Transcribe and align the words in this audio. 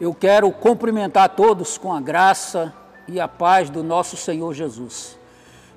Eu 0.00 0.12
quero 0.12 0.50
cumprimentar 0.50 1.28
todos 1.36 1.78
com 1.78 1.92
a 1.92 2.00
graça 2.00 2.74
e 3.06 3.20
a 3.20 3.28
paz 3.28 3.70
do 3.70 3.80
nosso 3.84 4.16
Senhor 4.16 4.52
Jesus. 4.52 5.16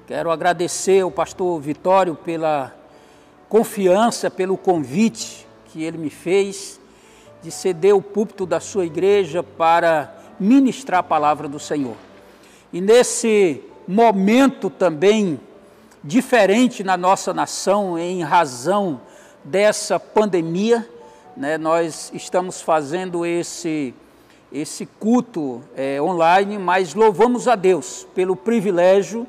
Quero 0.07 0.31
agradecer 0.31 1.01
ao 1.01 1.11
pastor 1.11 1.61
Vitório 1.61 2.15
pela 2.15 2.73
confiança, 3.47 4.31
pelo 4.31 4.57
convite 4.57 5.47
que 5.67 5.83
ele 5.83 5.99
me 5.99 6.09
fez 6.09 6.79
de 7.43 7.51
ceder 7.51 7.95
o 7.95 8.01
púlpito 8.01 8.47
da 8.47 8.59
sua 8.59 8.87
igreja 8.87 9.43
para 9.43 10.11
ministrar 10.39 11.01
a 11.01 11.03
palavra 11.03 11.47
do 11.47 11.59
Senhor. 11.59 11.95
E 12.73 12.81
nesse 12.81 13.61
momento 13.87 14.67
também 14.67 15.39
diferente 16.03 16.83
na 16.83 16.97
nossa 16.97 17.35
nação 17.35 17.99
em 17.99 18.23
razão 18.23 18.99
dessa 19.43 19.99
pandemia, 19.99 20.89
né, 21.35 21.55
nós 21.55 22.11
estamos 22.15 22.61
fazendo 22.61 23.23
esse 23.23 23.93
esse 24.51 24.85
culto 24.85 25.61
é, 25.75 26.01
online, 26.01 26.57
mas 26.57 26.93
louvamos 26.93 27.47
a 27.47 27.55
Deus 27.55 28.07
pelo 28.15 28.35
privilégio 28.35 29.27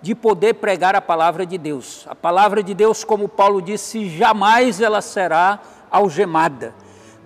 de 0.00 0.14
poder 0.14 0.54
pregar 0.54 0.94
a 0.94 1.00
palavra 1.00 1.46
de 1.46 1.56
Deus. 1.56 2.04
A 2.08 2.14
palavra 2.14 2.62
de 2.62 2.74
Deus, 2.74 3.04
como 3.04 3.28
Paulo 3.28 3.62
disse, 3.62 4.08
jamais 4.08 4.80
ela 4.80 5.00
será 5.00 5.60
algemada, 5.90 6.74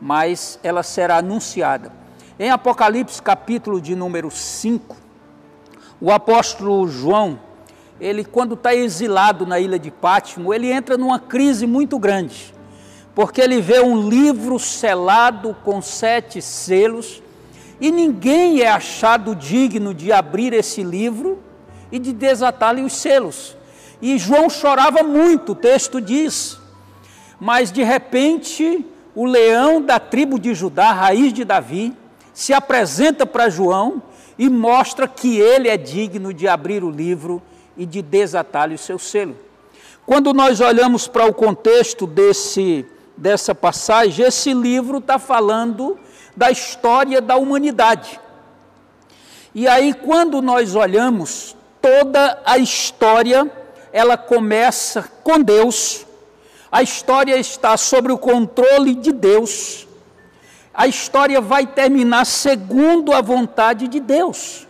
mas 0.00 0.58
ela 0.62 0.82
será 0.82 1.16
anunciada. 1.16 1.92
Em 2.38 2.50
Apocalipse, 2.50 3.20
capítulo 3.20 3.80
de 3.80 3.96
número 3.96 4.30
5, 4.30 4.96
o 6.00 6.12
apóstolo 6.12 6.86
João, 6.86 7.40
ele 8.00 8.24
quando 8.24 8.54
está 8.54 8.72
exilado 8.72 9.44
na 9.44 9.58
ilha 9.58 9.76
de 9.76 9.90
Pátimo, 9.90 10.54
ele 10.54 10.70
entra 10.70 10.96
numa 10.96 11.18
crise 11.18 11.66
muito 11.66 11.98
grande, 11.98 12.54
porque 13.12 13.40
ele 13.40 13.60
vê 13.60 13.80
um 13.80 14.08
livro 14.08 14.56
selado 14.60 15.56
com 15.64 15.82
sete 15.82 16.40
selos, 16.40 17.20
e 17.80 17.90
ninguém 17.90 18.60
é 18.60 18.68
achado 18.68 19.34
digno 19.34 19.94
de 19.94 20.12
abrir 20.12 20.52
esse 20.52 20.82
livro 20.82 21.38
e 21.92 21.98
de 21.98 22.12
desatar-lhe 22.12 22.82
os 22.82 22.94
selos. 22.94 23.56
E 24.00 24.18
João 24.18 24.50
chorava 24.50 25.02
muito, 25.02 25.52
o 25.52 25.56
texto 25.56 26.00
diz. 26.00 26.58
Mas 27.40 27.70
de 27.70 27.82
repente, 27.82 28.84
o 29.14 29.24
leão 29.24 29.80
da 29.80 29.98
tribo 29.98 30.38
de 30.38 30.54
Judá, 30.54 30.92
raiz 30.92 31.32
de 31.32 31.44
Davi, 31.44 31.94
se 32.34 32.52
apresenta 32.52 33.26
para 33.26 33.48
João 33.48 34.02
e 34.38 34.48
mostra 34.48 35.08
que 35.08 35.38
ele 35.38 35.68
é 35.68 35.76
digno 35.76 36.32
de 36.32 36.46
abrir 36.46 36.84
o 36.84 36.90
livro 36.90 37.42
e 37.76 37.84
de 37.84 38.02
desatar-lhe 38.02 38.74
o 38.74 38.78
seu 38.78 38.98
selo. 38.98 39.36
Quando 40.06 40.32
nós 40.32 40.60
olhamos 40.60 41.06
para 41.06 41.26
o 41.26 41.34
contexto 41.34 42.06
desse, 42.06 42.86
dessa 43.16 43.54
passagem, 43.54 44.24
esse 44.24 44.54
livro 44.54 44.98
está 44.98 45.18
falando 45.18 45.98
da 46.38 46.52
história 46.52 47.20
da 47.20 47.34
humanidade. 47.34 48.20
E 49.52 49.66
aí, 49.66 49.92
quando 49.92 50.40
nós 50.40 50.76
olhamos, 50.76 51.56
toda 51.82 52.40
a 52.46 52.56
história, 52.56 53.50
ela 53.92 54.16
começa 54.16 55.10
com 55.24 55.42
Deus, 55.42 56.06
a 56.70 56.80
história 56.80 57.36
está 57.36 57.76
sob 57.76 58.12
o 58.12 58.16
controle 58.16 58.94
de 58.94 59.10
Deus, 59.10 59.88
a 60.72 60.86
história 60.86 61.40
vai 61.40 61.66
terminar 61.66 62.24
segundo 62.24 63.12
a 63.12 63.20
vontade 63.20 63.88
de 63.88 63.98
Deus. 63.98 64.64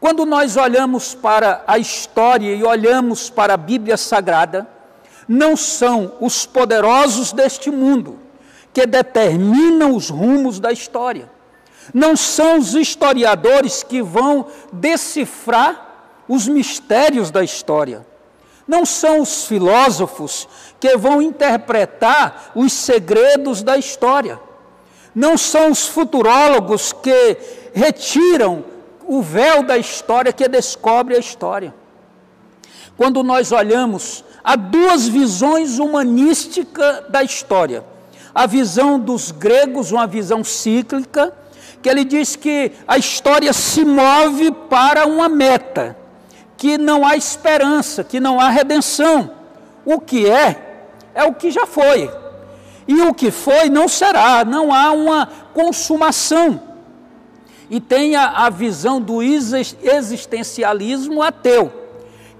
Quando 0.00 0.24
nós 0.24 0.56
olhamos 0.56 1.14
para 1.14 1.64
a 1.66 1.78
história 1.78 2.54
e 2.54 2.64
olhamos 2.64 3.28
para 3.28 3.52
a 3.54 3.58
Bíblia 3.58 3.98
Sagrada, 3.98 4.66
não 5.28 5.54
são 5.54 6.14
os 6.18 6.46
poderosos 6.46 7.30
deste 7.30 7.70
mundo, 7.70 8.25
que 8.76 8.84
determinam 8.84 9.96
os 9.96 10.10
rumos 10.10 10.60
da 10.60 10.70
história. 10.70 11.30
Não 11.94 12.14
são 12.14 12.58
os 12.58 12.74
historiadores 12.74 13.82
que 13.82 14.02
vão 14.02 14.48
decifrar 14.70 16.12
os 16.28 16.46
mistérios 16.46 17.30
da 17.30 17.42
história. 17.42 18.06
Não 18.68 18.84
são 18.84 19.22
os 19.22 19.46
filósofos 19.46 20.46
que 20.78 20.94
vão 20.94 21.22
interpretar 21.22 22.52
os 22.54 22.70
segredos 22.70 23.62
da 23.62 23.78
história. 23.78 24.38
Não 25.14 25.38
são 25.38 25.70
os 25.70 25.86
futurólogos 25.88 26.92
que 26.92 27.38
retiram 27.72 28.62
o 29.06 29.22
véu 29.22 29.62
da 29.62 29.78
história 29.78 30.34
que 30.34 30.46
descobre 30.48 31.16
a 31.16 31.18
história. 31.18 31.74
Quando 32.94 33.22
nós 33.22 33.52
olhamos, 33.52 34.22
há 34.44 34.54
duas 34.54 35.08
visões 35.08 35.78
humanísticas 35.78 37.04
da 37.08 37.22
história 37.22 37.95
a 38.36 38.44
visão 38.44 39.00
dos 39.00 39.30
gregos, 39.30 39.92
uma 39.92 40.06
visão 40.06 40.44
cíclica, 40.44 41.32
que 41.80 41.88
ele 41.88 42.04
diz 42.04 42.36
que 42.36 42.70
a 42.86 42.98
história 42.98 43.50
se 43.50 43.82
move 43.82 44.52
para 44.68 45.06
uma 45.06 45.26
meta, 45.26 45.96
que 46.54 46.76
não 46.76 47.06
há 47.06 47.16
esperança, 47.16 48.04
que 48.04 48.20
não 48.20 48.38
há 48.38 48.50
redenção. 48.50 49.30
O 49.86 49.98
que 49.98 50.28
é, 50.28 50.84
é 51.14 51.24
o 51.24 51.32
que 51.32 51.50
já 51.50 51.66
foi. 51.66 52.10
E 52.86 53.00
o 53.00 53.14
que 53.14 53.30
foi 53.30 53.70
não 53.70 53.88
será, 53.88 54.44
não 54.44 54.70
há 54.70 54.92
uma 54.92 55.26
consumação. 55.54 56.60
E 57.70 57.80
tem 57.80 58.16
a, 58.16 58.44
a 58.44 58.50
visão 58.50 59.00
do 59.00 59.22
existencialismo 59.22 61.22
ateu, 61.22 61.72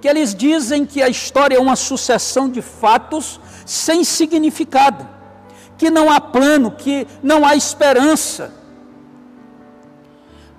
que 0.02 0.06
eles 0.06 0.34
dizem 0.34 0.84
que 0.84 1.02
a 1.02 1.08
história 1.08 1.56
é 1.56 1.60
uma 1.60 1.74
sucessão 1.74 2.50
de 2.50 2.60
fatos 2.60 3.40
sem 3.64 4.04
significado 4.04 5.16
que 5.76 5.91
não 5.91 6.10
há 6.10 6.20
plano, 6.20 6.70
que 6.70 7.06
não 7.22 7.44
há 7.44 7.54
esperança. 7.54 8.53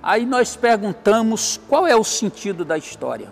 Aí 0.01 0.25
nós 0.25 0.55
perguntamos 0.55 1.59
qual 1.67 1.85
é 1.85 1.95
o 1.95 2.03
sentido 2.03 2.63
da 2.63 2.77
história. 2.77 3.31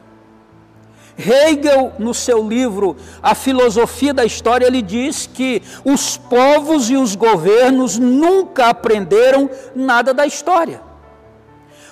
Hegel, 1.18 1.94
no 1.98 2.14
seu 2.14 2.46
livro 2.48 2.98
A 3.24 3.34
Filosofia 3.34 4.14
da 4.14 4.26
História, 4.26 4.66
ele 4.66 4.82
diz 4.82 5.26
que 5.26 5.62
os 5.86 6.18
povos 6.18 6.90
e 6.90 6.98
os 6.98 7.16
governos 7.16 7.98
nunca 7.98 8.68
aprenderam 8.68 9.50
nada 9.74 10.14
da 10.14 10.26
história. 10.26 10.82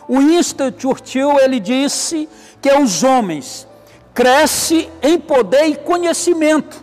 Winston 0.10 0.74
Churchill, 0.78 1.40
ele 1.40 1.60
disse 1.60 2.28
que 2.62 2.72
os 2.74 3.04
homens 3.04 3.66
crescem 4.14 4.90
em 5.02 5.18
poder 5.18 5.68
e 5.68 5.76
conhecimento, 5.76 6.83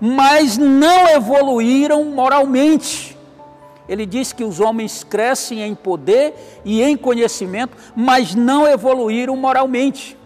mas 0.00 0.56
não 0.56 1.08
evoluíram 1.08 2.04
moralmente. 2.04 3.16
Ele 3.88 4.04
diz 4.04 4.32
que 4.32 4.42
os 4.42 4.58
homens 4.58 5.04
crescem 5.04 5.62
em 5.62 5.74
poder 5.74 6.34
e 6.64 6.82
em 6.82 6.96
conhecimento, 6.96 7.76
mas 7.94 8.34
não 8.34 8.66
evoluíram 8.66 9.36
moralmente. 9.36 10.16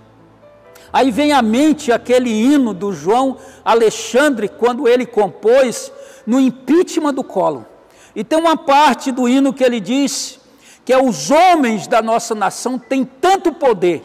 Aí 0.93 1.11
vem 1.11 1.33
à 1.33 1.43
mente 1.43 1.93
aquele 1.93 2.31
hino 2.31 2.75
do 2.75 2.93
João 2.93 3.37
Alexandre, 3.65 4.49
quando 4.49 4.89
ele 4.89 5.07
compôs 5.07 5.93
no 6.27 6.41
impeachment 6.41 7.15
do 7.15 7.23
colo. 7.23 7.67
E 8.15 8.25
tem 8.25 8.39
uma 8.39 8.57
parte 8.57 9.13
do 9.13 9.29
hino 9.29 9.53
que 9.53 9.63
ele 9.63 9.79
diz 9.79 10.41
que 10.85 10.93
é 10.93 11.01
os 11.01 11.31
homens 11.31 11.87
da 11.87 12.03
nossa 12.03 12.35
nação 12.35 12.79
têm 12.79 13.05
tanto 13.05 13.53
poder, 13.53 14.03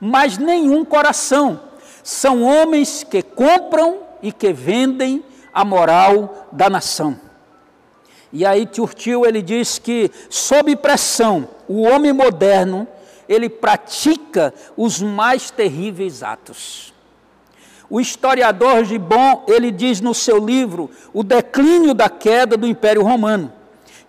mas 0.00 0.36
nenhum 0.36 0.84
coração. 0.84 1.60
São 2.02 2.42
homens 2.42 3.04
que 3.04 3.22
compram 3.22 4.09
e 4.22 4.32
que 4.32 4.52
vendem 4.52 5.24
a 5.52 5.64
moral 5.64 6.48
da 6.52 6.70
nação. 6.70 7.18
E 8.32 8.46
aí 8.46 8.68
Churchill 8.70 9.26
ele 9.26 9.42
diz 9.42 9.78
que 9.78 10.10
sob 10.28 10.74
pressão, 10.76 11.48
o 11.66 11.82
homem 11.82 12.12
moderno, 12.12 12.86
ele 13.28 13.48
pratica 13.48 14.54
os 14.76 15.00
mais 15.00 15.50
terríveis 15.50 16.22
atos. 16.22 16.92
O 17.88 18.00
historiador 18.00 18.84
Gibbon, 18.84 19.44
ele 19.48 19.72
diz 19.72 20.00
no 20.00 20.14
seu 20.14 20.38
livro 20.38 20.88
O 21.12 21.24
declínio 21.24 21.92
da 21.92 22.08
queda 22.08 22.56
do 22.56 22.66
Império 22.66 23.02
Romano, 23.02 23.52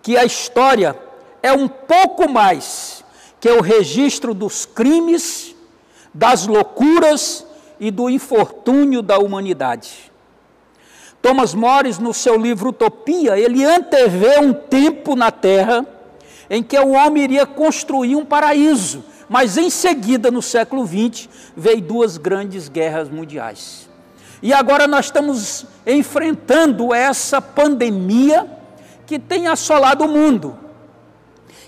que 0.00 0.16
a 0.16 0.24
história 0.24 0.96
é 1.42 1.52
um 1.52 1.66
pouco 1.66 2.30
mais 2.30 3.04
que 3.40 3.50
o 3.50 3.60
registro 3.60 4.32
dos 4.32 4.64
crimes, 4.64 5.56
das 6.14 6.46
loucuras 6.46 7.44
e 7.80 7.90
do 7.90 8.08
infortúnio 8.08 9.02
da 9.02 9.18
humanidade. 9.18 10.11
Thomas 11.22 11.54
More, 11.54 11.88
no 12.00 12.12
seu 12.12 12.36
livro 12.36 12.70
Utopia, 12.70 13.38
ele 13.38 13.64
antevê 13.64 14.40
um 14.40 14.52
tempo 14.52 15.14
na 15.14 15.30
Terra 15.30 15.86
em 16.50 16.62
que 16.62 16.78
o 16.78 16.90
homem 16.90 17.22
iria 17.22 17.46
construir 17.46 18.16
um 18.16 18.24
paraíso, 18.24 19.04
mas 19.28 19.56
em 19.56 19.70
seguida, 19.70 20.30
no 20.30 20.42
século 20.42 20.86
XX, 20.86 21.28
veio 21.56 21.80
duas 21.80 22.18
grandes 22.18 22.68
guerras 22.68 23.08
mundiais. 23.08 23.88
E 24.42 24.52
agora 24.52 24.86
nós 24.86 25.06
estamos 25.06 25.64
enfrentando 25.86 26.92
essa 26.92 27.40
pandemia 27.40 28.46
que 29.06 29.18
tem 29.18 29.46
assolado 29.46 30.04
o 30.04 30.08
mundo 30.08 30.58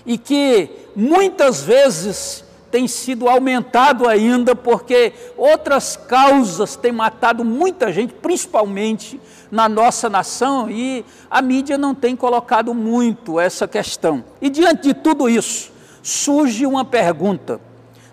e 0.05 0.17
que 0.17 0.69
muitas 0.95 1.63
vezes 1.63 2.44
tem 2.75 2.89
sido 2.89 3.29
aumentado 3.29 4.05
ainda, 4.05 4.53
porque 4.53 5.13
outras 5.37 5.95
causas 5.95 6.75
têm 6.75 6.91
matado 6.91 7.45
muita 7.45 7.89
gente, 7.89 8.13
principalmente 8.13 9.17
na 9.49 9.69
nossa 9.69 10.09
nação, 10.09 10.69
e 10.69 11.05
a 11.31 11.41
mídia 11.41 11.77
não 11.77 11.95
tem 11.95 12.17
colocado 12.17 12.73
muito 12.73 13.39
essa 13.39 13.65
questão. 13.65 14.25
E 14.41 14.49
diante 14.49 14.89
de 14.89 14.93
tudo 14.93 15.29
isso, 15.29 15.71
surge 16.03 16.65
uma 16.65 16.83
pergunta: 16.83 17.61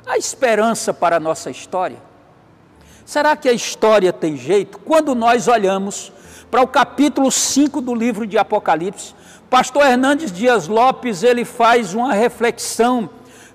a 0.06 0.16
esperança 0.16 0.94
para 0.94 1.16
a 1.16 1.20
nossa 1.20 1.50
história? 1.50 1.98
Será 3.04 3.34
que 3.34 3.48
a 3.48 3.52
história 3.52 4.12
tem 4.12 4.36
jeito? 4.36 4.78
Quando 4.78 5.12
nós 5.12 5.48
olhamos 5.48 6.12
para 6.52 6.62
o 6.62 6.68
capítulo 6.68 7.32
5 7.32 7.80
do 7.80 7.96
livro 7.96 8.28
de 8.28 8.38
Apocalipse, 8.38 9.12
pastor 9.50 9.84
Hernandes 9.84 10.30
Dias 10.30 10.68
Lopes, 10.68 11.24
ele 11.24 11.44
faz 11.44 11.94
uma 11.94 12.12
reflexão 12.12 13.10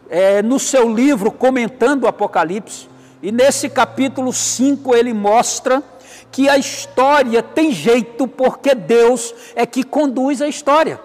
é, 0.10 0.42
no 0.42 0.60
seu 0.60 0.94
livro 0.94 1.32
comentando 1.32 2.04
o 2.04 2.08
Apocalipse, 2.08 2.88
e 3.22 3.32
nesse 3.32 3.70
capítulo 3.70 4.32
5 4.32 4.96
ele 4.96 5.14
mostra 5.14 5.84
que 6.32 6.50
a 6.50 6.58
história 6.58 7.42
tem 7.42 7.72
jeito 7.72 8.28
porque 8.28 8.76
Deus 8.76 9.34
é 9.56 9.66
que 9.66 9.84
conduz 9.84 10.42
a 10.42 10.48
história. 10.48 11.00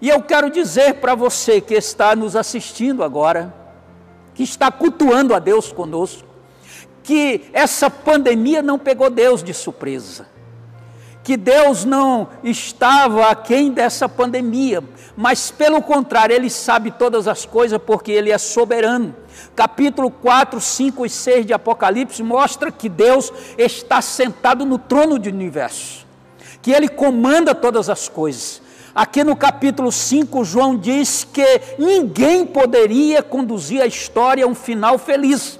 E 0.00 0.08
eu 0.08 0.22
quero 0.22 0.50
dizer 0.50 0.94
para 0.94 1.14
você 1.14 1.60
que 1.60 1.74
está 1.74 2.14
nos 2.14 2.36
assistindo 2.36 3.02
agora, 3.02 3.52
que 4.34 4.42
está 4.42 4.70
cultuando 4.70 5.34
a 5.34 5.38
Deus 5.38 5.72
conosco, 5.72 6.28
que 7.02 7.42
essa 7.52 7.90
pandemia 7.90 8.62
não 8.62 8.78
pegou 8.78 9.10
Deus 9.10 9.42
de 9.42 9.52
surpresa 9.52 10.31
que 11.22 11.36
Deus 11.36 11.84
não 11.84 12.28
estava 12.42 13.28
aquém 13.28 13.70
dessa 13.70 14.08
pandemia, 14.08 14.82
mas 15.16 15.50
pelo 15.50 15.80
contrário, 15.80 16.34
Ele 16.34 16.50
sabe 16.50 16.90
todas 16.90 17.28
as 17.28 17.44
coisas 17.44 17.80
porque 17.84 18.10
Ele 18.10 18.30
é 18.30 18.38
soberano. 18.38 19.14
Capítulo 19.54 20.10
4, 20.10 20.60
5 20.60 21.06
e 21.06 21.10
6 21.10 21.46
de 21.46 21.52
Apocalipse 21.52 22.22
mostra 22.22 22.72
que 22.72 22.88
Deus 22.88 23.32
está 23.56 24.00
sentado 24.02 24.64
no 24.64 24.78
trono 24.78 25.18
do 25.18 25.28
universo, 25.28 26.06
que 26.60 26.72
Ele 26.72 26.88
comanda 26.88 27.54
todas 27.54 27.88
as 27.88 28.08
coisas. 28.08 28.60
Aqui 28.94 29.24
no 29.24 29.34
capítulo 29.34 29.90
5, 29.90 30.44
João 30.44 30.76
diz 30.76 31.26
que 31.32 31.60
ninguém 31.78 32.44
poderia 32.44 33.22
conduzir 33.22 33.80
a 33.80 33.86
história 33.86 34.44
a 34.44 34.48
um 34.48 34.54
final 34.54 34.98
feliz, 34.98 35.58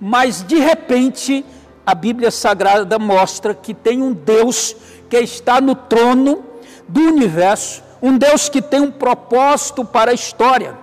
mas 0.00 0.44
de 0.44 0.58
repente 0.58 1.44
a 1.84 1.94
Bíblia 1.94 2.30
Sagrada 2.30 2.98
mostra 2.98 3.54
que 3.54 3.72
tem 3.72 4.02
um 4.02 4.12
Deus 4.12 4.76
que 5.08 5.18
está 5.18 5.60
no 5.60 5.74
trono 5.74 6.44
do 6.86 7.00
universo, 7.00 7.82
um 8.00 8.16
Deus 8.16 8.48
que 8.48 8.62
tem 8.62 8.80
um 8.80 8.90
propósito 8.90 9.84
para 9.84 10.10
a 10.10 10.14
história. 10.14 10.76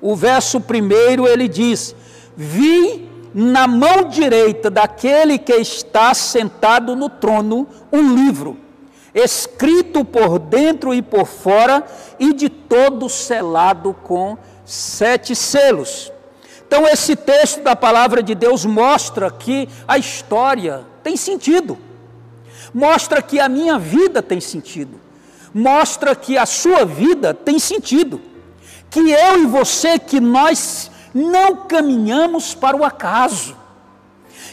O 0.00 0.16
verso 0.16 0.60
primeiro 0.60 1.26
ele 1.26 1.48
diz: 1.48 1.94
Vi 2.36 3.08
na 3.34 3.66
mão 3.66 4.04
direita 4.08 4.70
daquele 4.70 5.38
que 5.38 5.54
está 5.54 6.14
sentado 6.14 6.94
no 6.94 7.08
trono 7.08 7.66
um 7.92 8.14
livro, 8.14 8.56
escrito 9.14 10.04
por 10.04 10.38
dentro 10.38 10.94
e 10.94 11.02
por 11.02 11.26
fora, 11.26 11.84
e 12.18 12.32
de 12.32 12.48
todo 12.48 13.08
selado 13.08 13.94
com 14.02 14.36
sete 14.64 15.34
selos. 15.34 16.12
Então, 16.66 16.86
esse 16.88 17.14
texto 17.14 17.62
da 17.62 17.76
palavra 17.76 18.22
de 18.22 18.34
Deus 18.34 18.64
mostra 18.64 19.30
que 19.30 19.68
a 19.86 19.98
história 19.98 20.82
tem 21.02 21.16
sentido 21.16 21.78
mostra 22.74 23.22
que 23.22 23.38
a 23.38 23.48
minha 23.48 23.78
vida 23.78 24.20
tem 24.20 24.40
sentido, 24.40 25.00
mostra 25.54 26.16
que 26.16 26.36
a 26.36 26.44
sua 26.44 26.84
vida 26.84 27.32
tem 27.32 27.58
sentido, 27.60 28.20
que 28.90 28.98
eu 28.98 29.42
e 29.42 29.46
você, 29.46 29.98
que 29.98 30.18
nós 30.18 30.90
não 31.14 31.66
caminhamos 31.66 32.54
para 32.54 32.76
o 32.76 32.84
acaso, 32.84 33.56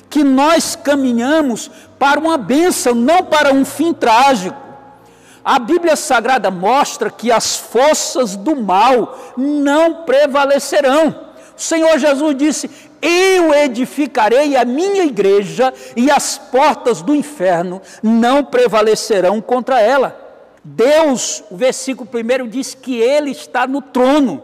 que 0.07 0.23
nós 0.23 0.75
caminhamos 0.75 1.71
para 1.97 2.19
uma 2.19 2.37
bênção, 2.37 2.93
não 2.93 3.23
para 3.23 3.51
um 3.51 3.65
fim 3.65 3.93
trágico. 3.93 4.59
A 5.43 5.57
Bíblia 5.57 5.95
Sagrada 5.95 6.51
mostra 6.51 7.09
que 7.09 7.31
as 7.31 7.57
forças 7.57 8.35
do 8.35 8.55
mal 8.55 9.33
não 9.35 10.03
prevalecerão. 10.03 11.31
O 11.57 11.61
Senhor 11.61 11.97
Jesus 11.97 12.35
disse: 12.35 12.90
eu 13.01 13.53
edificarei 13.53 14.55
a 14.55 14.63
minha 14.63 15.03
igreja 15.03 15.73
e 15.95 16.11
as 16.11 16.37
portas 16.37 17.01
do 17.01 17.15
inferno 17.15 17.81
não 18.03 18.43
prevalecerão 18.43 19.41
contra 19.41 19.81
ela. 19.81 20.17
Deus, 20.63 21.43
o 21.49 21.57
versículo 21.57 22.07
primeiro 22.07 22.47
diz 22.47 22.75
que 22.75 22.95
Ele 22.95 23.31
está 23.31 23.65
no 23.65 23.81
trono, 23.81 24.43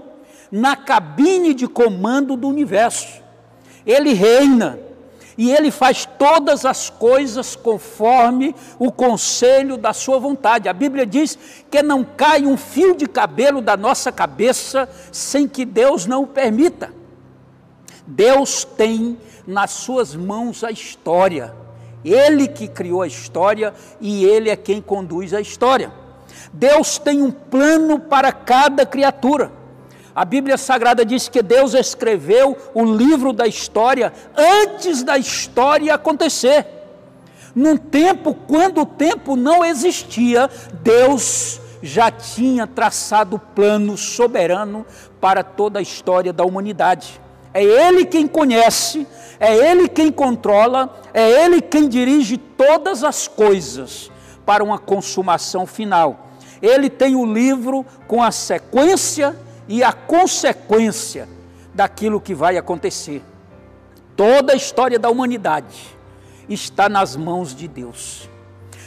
na 0.52 0.76
cabine 0.76 1.54
de 1.54 1.68
comando 1.68 2.36
do 2.36 2.48
universo. 2.48 3.22
Ele 3.86 4.14
reina 4.14 4.80
e 5.38 5.52
Ele 5.52 5.70
faz 5.70 6.08
todas 6.18 6.66
as 6.66 6.90
coisas 6.90 7.56
conforme 7.56 8.56
o 8.80 8.92
conselho 8.92 9.78
da 9.78 9.94
Sua 9.94 10.18
vontade. 10.18 10.68
A 10.68 10.74
Bíblia 10.74 11.06
diz 11.06 11.38
que 11.70 11.84
não 11.84 12.04
cai 12.04 12.44
um 12.48 12.58
fio 12.58 12.96
de 12.96 13.06
cabelo 13.06 13.62
da 13.62 13.78
nossa 13.78 14.12
cabeça 14.12 14.90
sem 15.12 15.48
que 15.48 15.64
Deus 15.64 16.08
não 16.08 16.24
o 16.24 16.28
permita. 16.28 16.97
Deus 18.08 18.64
tem 18.64 19.18
nas 19.46 19.72
suas 19.72 20.16
mãos 20.16 20.64
a 20.64 20.72
história. 20.72 21.54
Ele 22.06 22.48
que 22.48 22.68
criou 22.68 23.02
a 23.02 23.08
história 23.08 23.74
e 24.00 24.24
ele 24.24 24.50
é 24.50 24.56
quem 24.56 24.82
conduz 24.82 25.34
a 25.34 25.42
história. 25.42 25.92
Deus 26.54 26.98
tem 26.98 27.22
um 27.22 27.32
plano 27.32 28.00
para 28.00 28.32
cada 28.32 28.86
criatura. 28.86 29.52
A 30.16 30.24
Bíblia 30.24 30.58
Sagrada 30.58 31.06
diz 31.06 31.28
que 31.28 31.44
Deus 31.44 31.74
escreveu 31.74 32.58
o 32.74 32.84
livro 32.84 33.34
da 33.34 33.46
história 33.46 34.14
antes 34.36 35.04
da 35.04 35.18
história 35.18 35.94
acontecer. 35.94 36.66
Num 37.54 37.78
tempo, 37.78 38.34
quando 38.34 38.82
o 38.82 38.86
tempo 38.86 39.36
não 39.36 39.66
existia, 39.66 40.50
Deus 40.82 41.60
já 41.84 42.10
tinha 42.10 42.66
traçado 42.66 43.36
o 43.36 43.40
plano 43.40 43.98
soberano 43.98 44.86
para 45.20 45.44
toda 45.44 45.80
a 45.80 45.82
história 45.82 46.34
da 46.34 46.44
humanidade. 46.44 47.22
É 47.58 47.64
Ele 47.64 48.06
quem 48.06 48.28
conhece, 48.28 49.08
é 49.40 49.52
Ele 49.52 49.90
quem 49.90 50.12
controla, 50.12 51.02
é 51.12 51.44
Ele 51.44 51.60
quem 51.60 51.90
dirige 51.90 52.38
todas 52.38 53.04
as 53.04 53.28
coisas 53.28 54.12
para 54.46 54.64
uma 54.64 54.78
consumação 54.78 55.66
final. 55.66 56.28
Ele 56.62 56.88
tem 56.88 57.16
o 57.16 57.26
livro 57.26 57.84
com 58.08 58.22
a 58.22 58.30
sequência 58.30 59.36
e 59.68 59.84
a 59.84 59.92
consequência 59.92 61.28
daquilo 61.74 62.22
que 62.22 62.36
vai 62.36 62.58
acontecer. 62.58 63.24
Toda 64.16 64.54
a 64.54 64.56
história 64.56 65.00
da 65.00 65.10
humanidade 65.10 65.98
está 66.48 66.88
nas 66.88 67.16
mãos 67.16 67.56
de 67.56 67.68
Deus. 67.68 68.30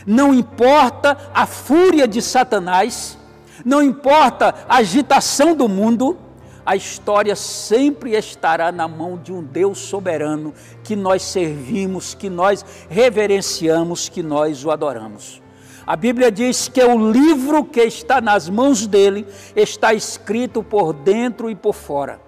Não 0.07 0.33
importa 0.33 1.19
a 1.35 1.45
fúria 1.45 2.07
de 2.07 2.23
Satanás, 2.23 3.19
não 3.65 3.83
importa 3.83 4.55
a 4.69 4.77
agitação 4.77 5.57
do 5.57 5.69
mundo, 5.69 6.17
a 6.71 6.77
história 6.77 7.35
sempre 7.35 8.13
estará 8.17 8.71
na 8.71 8.87
mão 8.87 9.19
de 9.19 9.33
um 9.33 9.43
Deus 9.43 9.77
soberano 9.77 10.55
que 10.85 10.95
nós 10.95 11.21
servimos, 11.21 12.15
que 12.15 12.31
nós 12.31 12.65
reverenciamos, 12.89 14.09
que 14.09 14.23
nós 14.23 14.65
o 14.65 14.71
adoramos. 14.71 15.43
A 15.85 15.97
Bíblia 15.97 16.31
diz 16.31 16.69
que 16.69 16.81
o 16.81 17.11
livro 17.11 17.65
que 17.65 17.81
está 17.81 18.21
nas 18.21 18.49
mãos 18.49 18.87
dele 18.87 19.27
está 19.57 19.93
escrito 19.93 20.63
por 20.63 20.93
dentro 20.93 21.51
e 21.51 21.57
por 21.57 21.75
fora. 21.75 22.21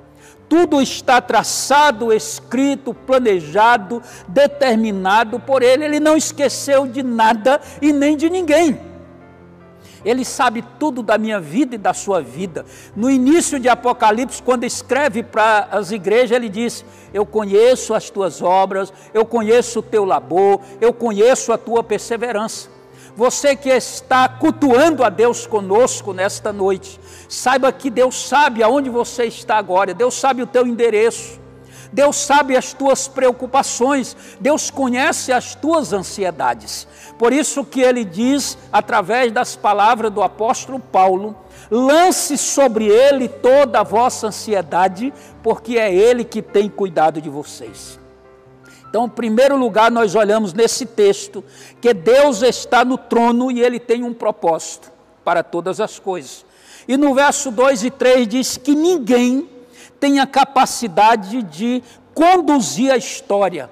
Tudo 0.48 0.82
está 0.82 1.20
traçado, 1.20 2.12
escrito, 2.12 2.92
planejado, 2.92 4.02
determinado 4.26 5.38
por 5.38 5.62
ele. 5.62 5.84
Ele 5.84 6.00
não 6.00 6.16
esqueceu 6.16 6.84
de 6.84 7.04
nada 7.04 7.60
e 7.80 7.92
nem 7.92 8.16
de 8.16 8.28
ninguém. 8.28 8.91
Ele 10.04 10.24
sabe 10.24 10.64
tudo 10.78 11.02
da 11.02 11.16
minha 11.18 11.40
vida 11.40 11.74
e 11.74 11.78
da 11.78 11.94
sua 11.94 12.20
vida. 12.20 12.64
No 12.94 13.10
início 13.10 13.58
de 13.58 13.68
Apocalipse, 13.68 14.42
quando 14.42 14.64
escreve 14.64 15.22
para 15.22 15.68
as 15.70 15.90
igrejas, 15.90 16.36
ele 16.36 16.48
diz: 16.48 16.84
Eu 17.12 17.24
conheço 17.24 17.94
as 17.94 18.10
tuas 18.10 18.42
obras, 18.42 18.92
eu 19.14 19.24
conheço 19.24 19.78
o 19.80 19.82
teu 19.82 20.04
labor, 20.04 20.60
eu 20.80 20.92
conheço 20.92 21.52
a 21.52 21.58
tua 21.58 21.82
perseverança. 21.82 22.68
Você 23.14 23.54
que 23.54 23.68
está 23.68 24.26
cultuando 24.26 25.04
a 25.04 25.10
Deus 25.10 25.46
conosco 25.46 26.14
nesta 26.14 26.50
noite, 26.50 26.98
saiba 27.28 27.70
que 27.70 27.90
Deus 27.90 28.26
sabe 28.26 28.62
aonde 28.62 28.88
você 28.88 29.24
está 29.24 29.56
agora, 29.56 29.92
Deus 29.92 30.14
sabe 30.14 30.42
o 30.42 30.46
teu 30.46 30.66
endereço. 30.66 31.41
Deus 31.92 32.16
sabe 32.16 32.56
as 32.56 32.72
tuas 32.72 33.06
preocupações, 33.06 34.16
Deus 34.40 34.70
conhece 34.70 35.30
as 35.30 35.54
tuas 35.54 35.92
ansiedades. 35.92 36.88
Por 37.18 37.32
isso 37.32 37.64
que 37.64 37.80
ele 37.80 38.04
diz, 38.04 38.56
através 38.72 39.30
das 39.30 39.54
palavras 39.54 40.10
do 40.10 40.22
apóstolo 40.22 40.80
Paulo, 40.80 41.36
lance 41.70 42.38
sobre 42.38 42.86
ele 42.86 43.28
toda 43.28 43.80
a 43.80 43.82
vossa 43.82 44.28
ansiedade, 44.28 45.12
porque 45.42 45.78
é 45.78 45.94
ele 45.94 46.24
que 46.24 46.40
tem 46.40 46.68
cuidado 46.68 47.20
de 47.20 47.28
vocês. 47.28 48.00
Então, 48.88 49.06
em 49.06 49.10
primeiro 49.10 49.56
lugar, 49.56 49.90
nós 49.90 50.14
olhamos 50.14 50.52
nesse 50.52 50.84
texto 50.84 51.44
que 51.80 51.94
Deus 51.94 52.42
está 52.42 52.84
no 52.84 52.98
trono 52.98 53.50
e 53.50 53.62
ele 53.62 53.80
tem 53.80 54.02
um 54.02 54.12
propósito 54.12 54.92
para 55.24 55.42
todas 55.42 55.80
as 55.80 55.98
coisas. 55.98 56.44
E 56.86 56.96
no 56.96 57.14
verso 57.14 57.50
2 57.50 57.84
e 57.84 57.90
3 57.90 58.28
diz 58.28 58.56
que 58.56 58.74
ninguém 58.74 59.48
tem 60.02 60.18
a 60.18 60.26
capacidade 60.26 61.44
de 61.44 61.80
conduzir 62.12 62.90
a 62.90 62.96
história 62.96 63.70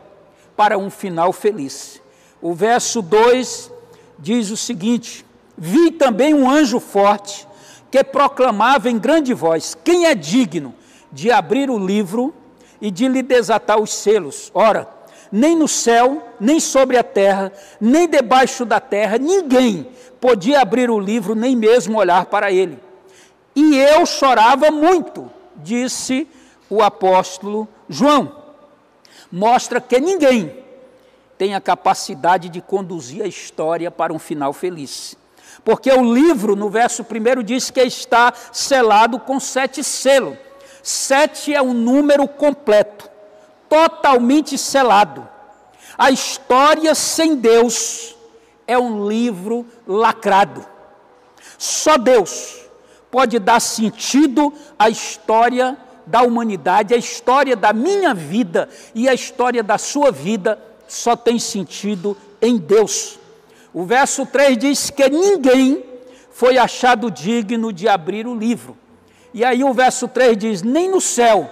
para 0.56 0.78
um 0.78 0.88
final 0.88 1.32
feliz. 1.32 2.00
O 2.40 2.54
verso 2.54 3.02
2 3.02 3.68
diz 4.16 4.48
o 4.48 4.56
seguinte: 4.56 5.26
Vi 5.58 5.90
também 5.90 6.32
um 6.32 6.48
anjo 6.48 6.78
forte 6.78 7.48
que 7.90 8.04
proclamava 8.04 8.88
em 8.88 8.96
grande 8.96 9.34
voz: 9.34 9.76
Quem 9.82 10.06
é 10.06 10.14
digno 10.14 10.72
de 11.10 11.32
abrir 11.32 11.68
o 11.68 11.76
livro 11.76 12.32
e 12.80 12.92
de 12.92 13.08
lhe 13.08 13.22
desatar 13.24 13.80
os 13.80 13.92
selos? 13.92 14.52
Ora, 14.54 14.88
nem 15.32 15.56
no 15.56 15.66
céu, 15.66 16.22
nem 16.38 16.60
sobre 16.60 16.96
a 16.96 17.02
terra, 17.02 17.52
nem 17.80 18.06
debaixo 18.08 18.64
da 18.64 18.78
terra, 18.78 19.18
ninguém 19.18 19.88
podia 20.20 20.60
abrir 20.60 20.92
o 20.92 21.00
livro, 21.00 21.34
nem 21.34 21.56
mesmo 21.56 21.98
olhar 21.98 22.26
para 22.26 22.52
ele. 22.52 22.78
E 23.52 23.76
eu 23.76 24.06
chorava 24.06 24.70
muito, 24.70 25.28
disse 25.62 26.28
o 26.68 26.82
apóstolo 26.82 27.68
João. 27.88 28.36
Mostra 29.30 29.80
que 29.80 30.00
ninguém 30.00 30.64
tem 31.38 31.54
a 31.54 31.60
capacidade 31.60 32.48
de 32.48 32.60
conduzir 32.60 33.22
a 33.22 33.26
história 33.26 33.90
para 33.90 34.12
um 34.12 34.18
final 34.18 34.52
feliz. 34.52 35.16
Porque 35.64 35.90
o 35.90 36.14
livro, 36.14 36.56
no 36.56 36.68
verso 36.68 37.04
primeiro, 37.04 37.42
diz 37.42 37.70
que 37.70 37.80
está 37.80 38.32
selado 38.52 39.18
com 39.18 39.38
sete 39.38 39.82
selos. 39.82 40.36
Sete 40.82 41.54
é 41.54 41.60
um 41.60 41.74
número 41.74 42.26
completo 42.26 43.10
totalmente 43.68 44.56
selado. 44.56 45.28
A 45.96 46.10
história 46.10 46.94
sem 46.94 47.36
Deus 47.36 48.16
é 48.66 48.78
um 48.78 49.06
livro 49.06 49.66
lacrado. 49.86 50.66
Só 51.58 51.98
Deus 51.98 52.69
pode 53.10 53.38
dar 53.38 53.60
sentido 53.60 54.52
à 54.78 54.88
história 54.88 55.76
da 56.06 56.22
humanidade, 56.22 56.94
a 56.94 56.96
história 56.96 57.56
da 57.56 57.72
minha 57.72 58.14
vida 58.14 58.68
e 58.94 59.08
a 59.08 59.14
história 59.14 59.62
da 59.62 59.78
sua 59.78 60.10
vida 60.10 60.58
só 60.88 61.14
tem 61.14 61.38
sentido 61.38 62.16
em 62.40 62.56
Deus. 62.56 63.18
O 63.72 63.84
verso 63.84 64.26
3 64.26 64.58
diz 64.58 64.90
que 64.90 65.08
ninguém 65.08 65.84
foi 66.32 66.58
achado 66.58 67.10
digno 67.10 67.72
de 67.72 67.88
abrir 67.88 68.26
o 68.26 68.34
livro. 68.34 68.76
E 69.32 69.44
aí 69.44 69.62
o 69.62 69.72
verso 69.72 70.08
3 70.08 70.36
diz: 70.36 70.62
nem 70.62 70.90
no 70.90 71.00
céu, 71.00 71.48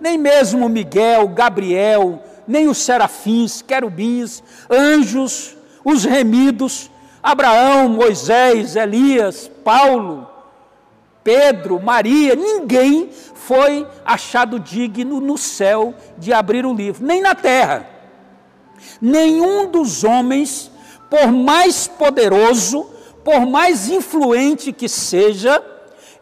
nem 0.00 0.18
mesmo 0.18 0.68
Miguel, 0.68 1.28
Gabriel, 1.28 2.22
nem 2.46 2.68
os 2.68 2.78
serafins, 2.78 3.62
querubins, 3.62 4.42
anjos, 4.68 5.56
os 5.84 6.04
remidos, 6.04 6.90
Abraão, 7.22 7.88
Moisés, 7.88 8.76
Elias, 8.76 9.50
Paulo, 9.62 10.29
Pedro, 11.22 11.80
Maria, 11.80 12.34
ninguém 12.34 13.10
foi 13.34 13.86
achado 14.04 14.58
digno 14.58 15.20
no 15.20 15.36
céu 15.36 15.94
de 16.16 16.32
abrir 16.32 16.64
o 16.64 16.72
livro, 16.72 17.04
nem 17.04 17.20
na 17.20 17.34
terra. 17.34 17.86
Nenhum 19.00 19.70
dos 19.70 20.04
homens, 20.04 20.70
por 21.10 21.30
mais 21.30 21.86
poderoso, 21.86 22.88
por 23.24 23.44
mais 23.46 23.88
influente 23.88 24.72
que 24.72 24.88
seja, 24.88 25.62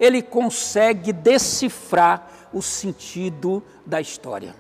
ele 0.01 0.23
consegue 0.23 1.13
decifrar 1.13 2.29
o 2.53 2.63
sentido 2.63 3.63
da 3.87 4.01
história. 4.01 4.55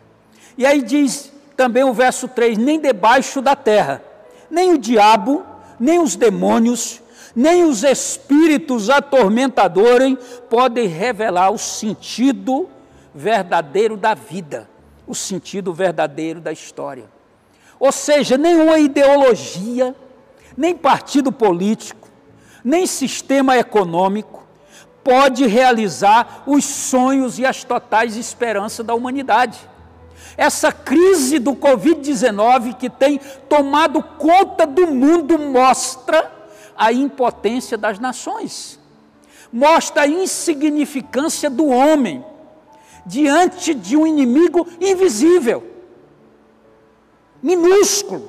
E 0.57 0.67
aí 0.67 0.83
diz 0.83 1.33
também 1.57 1.85
o 1.85 1.93
verso 1.93 2.29
3: 2.29 2.59
nem 2.59 2.79
debaixo 2.79 3.41
da 3.41 3.57
terra, 3.57 4.03
nem 4.51 4.73
o 4.75 4.79
diabo, 4.79 5.45
nem 5.79 5.99
os 5.99 6.17
demônios, 6.17 7.01
nem 7.39 7.63
os 7.63 7.85
espíritos 7.85 8.91
atormentadores 8.91 10.19
podem 10.51 10.89
revelar 10.89 11.51
o 11.51 11.57
sentido 11.57 12.69
verdadeiro 13.15 13.97
da 13.97 14.13
vida, 14.13 14.69
o 15.07 15.15
sentido 15.15 15.73
verdadeiro 15.73 16.41
da 16.41 16.51
história. 16.51 17.05
Ou 17.79 17.93
seja, 17.93 18.37
nenhuma 18.37 18.81
ideologia, 18.81 19.95
nem 20.57 20.75
partido 20.75 21.31
político, 21.31 22.09
nem 22.65 22.89
sistema 22.89 23.57
econômico, 23.57 24.43
pode 25.05 25.47
realizar 25.47 26.43
os 26.45 26.65
sonhos 26.65 27.39
e 27.39 27.47
as 27.47 27.63
totais 27.63 28.17
esperanças 28.17 28.85
da 28.85 28.97
humanidade. 28.97 29.61
Essa 30.37 30.73
crise 30.73 31.39
do 31.39 31.53
Covid-19 31.53 32.75
que 32.75 32.91
tem 32.91 33.21
tomado 33.49 34.03
conta 34.03 34.67
do 34.67 34.89
mundo 34.89 35.39
mostra 35.39 36.37
a 36.79 36.93
impotência 36.93 37.77
das 37.77 37.99
nações, 37.99 38.79
mostra 39.53 40.03
a 40.03 40.07
insignificância 40.07 41.51
do 41.51 41.67
homem 41.67 42.25
diante 43.05 43.75
de 43.75 43.97
um 43.97 44.07
inimigo 44.07 44.67
invisível, 44.81 45.67
minúsculo, 47.43 48.29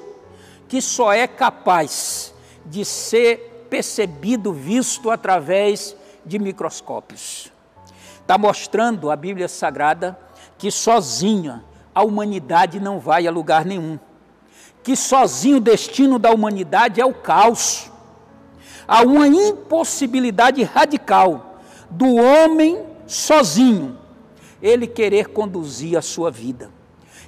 que 0.68 0.82
só 0.82 1.14
é 1.14 1.28
capaz 1.28 2.34
de 2.66 2.84
ser 2.84 3.68
percebido, 3.70 4.52
visto 4.52 5.12
através 5.12 5.96
de 6.26 6.40
microscópios. 6.40 7.52
Está 8.22 8.38
mostrando 8.38 9.10
a 9.10 9.16
Bíblia 9.16 9.48
Sagrada 9.48 10.20
que 10.58 10.70
sozinha 10.70 11.64
a 11.94 12.04
humanidade 12.04 12.80
não 12.80 13.00
vai 13.00 13.26
a 13.26 13.32
lugar 13.32 13.66
nenhum. 13.66 14.00
Que 14.84 14.96
sozinho 14.96 15.58
o 15.58 15.62
destino 15.62 16.20
da 16.20 16.32
humanidade 16.32 17.02
é 17.02 17.06
o 17.06 17.14
caos. 17.14 17.89
Há 18.92 19.04
uma 19.04 19.28
impossibilidade 19.28 20.64
radical 20.64 21.60
do 21.92 22.16
homem 22.16 22.84
sozinho, 23.06 23.96
ele 24.60 24.88
querer 24.88 25.28
conduzir 25.28 25.96
a 25.96 26.02
sua 26.02 26.32
vida. 26.32 26.72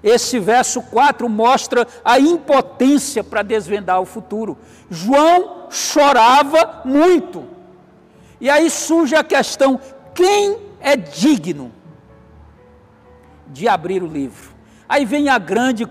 Esse 0.04 0.40
verso 0.40 0.82
4 0.82 1.30
mostra 1.30 1.88
a 2.04 2.20
impotência 2.20 3.24
para 3.24 3.44
desvendar 3.44 4.02
o 4.02 4.06
futuro. 4.06 4.58
João 4.90 5.68
chorava 5.70 6.82
muito 6.84 7.46
e 8.40 8.50
aí 8.50 8.68
surge 8.68 9.16
a 9.16 9.24
questão: 9.24 9.80
quem 10.16 10.58
é 10.80 10.98
digno 10.98 11.72
de 13.46 13.68
abrir 13.68 14.02
o 14.02 14.08
livro? 14.08 14.50
Aí 14.90 15.06
vem 15.06 15.30
a 15.30 15.38
grande 15.38 15.88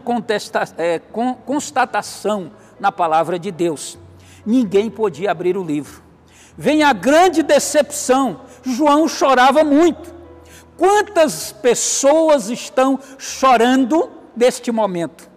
é, 0.77 0.99
constatação 1.47 2.51
na 2.81 2.91
palavra 2.91 3.39
de 3.39 3.53
Deus: 3.53 3.97
ninguém 4.45 4.91
podia 4.91 5.31
abrir 5.31 5.57
o 5.57 5.65
livro. 5.65 6.03
Vem 6.57 6.83
a 6.83 6.93
grande 6.93 7.43
decepção: 7.43 8.41
João 8.63 9.09
chorava 9.09 9.65
muito. 9.65 10.15
Quantas 10.77 11.53
pessoas 11.53 12.49
estão 12.49 12.99
chorando 13.19 14.11
neste 14.37 14.73
momento? 14.73 15.29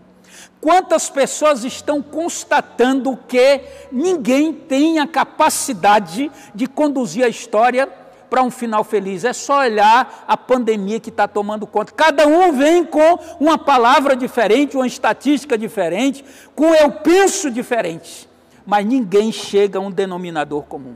Quantas 0.63 1.09
pessoas 1.09 1.65
estão 1.65 2.01
constatando 2.01 3.19
que 3.27 3.59
ninguém 3.91 4.53
tem 4.53 4.99
a 4.99 5.05
capacidade 5.05 6.31
de 6.55 6.67
conduzir 6.67 7.25
a 7.25 7.27
história 7.27 7.85
para 8.29 8.41
um 8.41 8.49
final 8.49 8.81
feliz? 8.85 9.25
É 9.25 9.33
só 9.33 9.59
olhar 9.59 10.23
a 10.25 10.37
pandemia 10.37 11.01
que 11.01 11.09
está 11.09 11.27
tomando 11.27 11.67
conta. 11.67 11.91
Cada 11.91 12.25
um 12.25 12.53
vem 12.53 12.85
com 12.85 13.19
uma 13.41 13.57
palavra 13.57 14.15
diferente, 14.15 14.77
uma 14.77 14.87
estatística 14.87 15.57
diferente, 15.57 16.23
com 16.55 16.73
eu 16.73 16.89
penso 16.91 17.51
diferente, 17.51 18.29
mas 18.65 18.85
ninguém 18.85 19.31
chega 19.31 19.79
a 19.79 19.81
um 19.81 19.91
denominador 19.91 20.63
comum. 20.63 20.95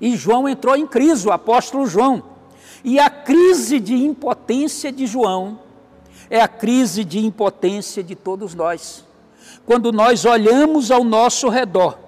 E 0.00 0.16
João 0.16 0.48
entrou 0.48 0.76
em 0.76 0.86
crise, 0.86 1.28
o 1.28 1.32
apóstolo 1.32 1.86
João. 1.86 2.22
E 2.82 2.98
a 2.98 3.10
crise 3.10 3.78
de 3.78 3.94
impotência 3.94 4.90
de 4.90 5.06
João 5.06 5.60
é 6.30 6.40
a 6.40 6.48
crise 6.48 7.04
de 7.04 7.18
impotência 7.18 8.02
de 8.02 8.14
todos 8.14 8.54
nós. 8.54 9.04
Quando 9.66 9.92
nós 9.92 10.24
olhamos 10.24 10.90
ao 10.90 11.04
nosso 11.04 11.48
redor 11.48 11.98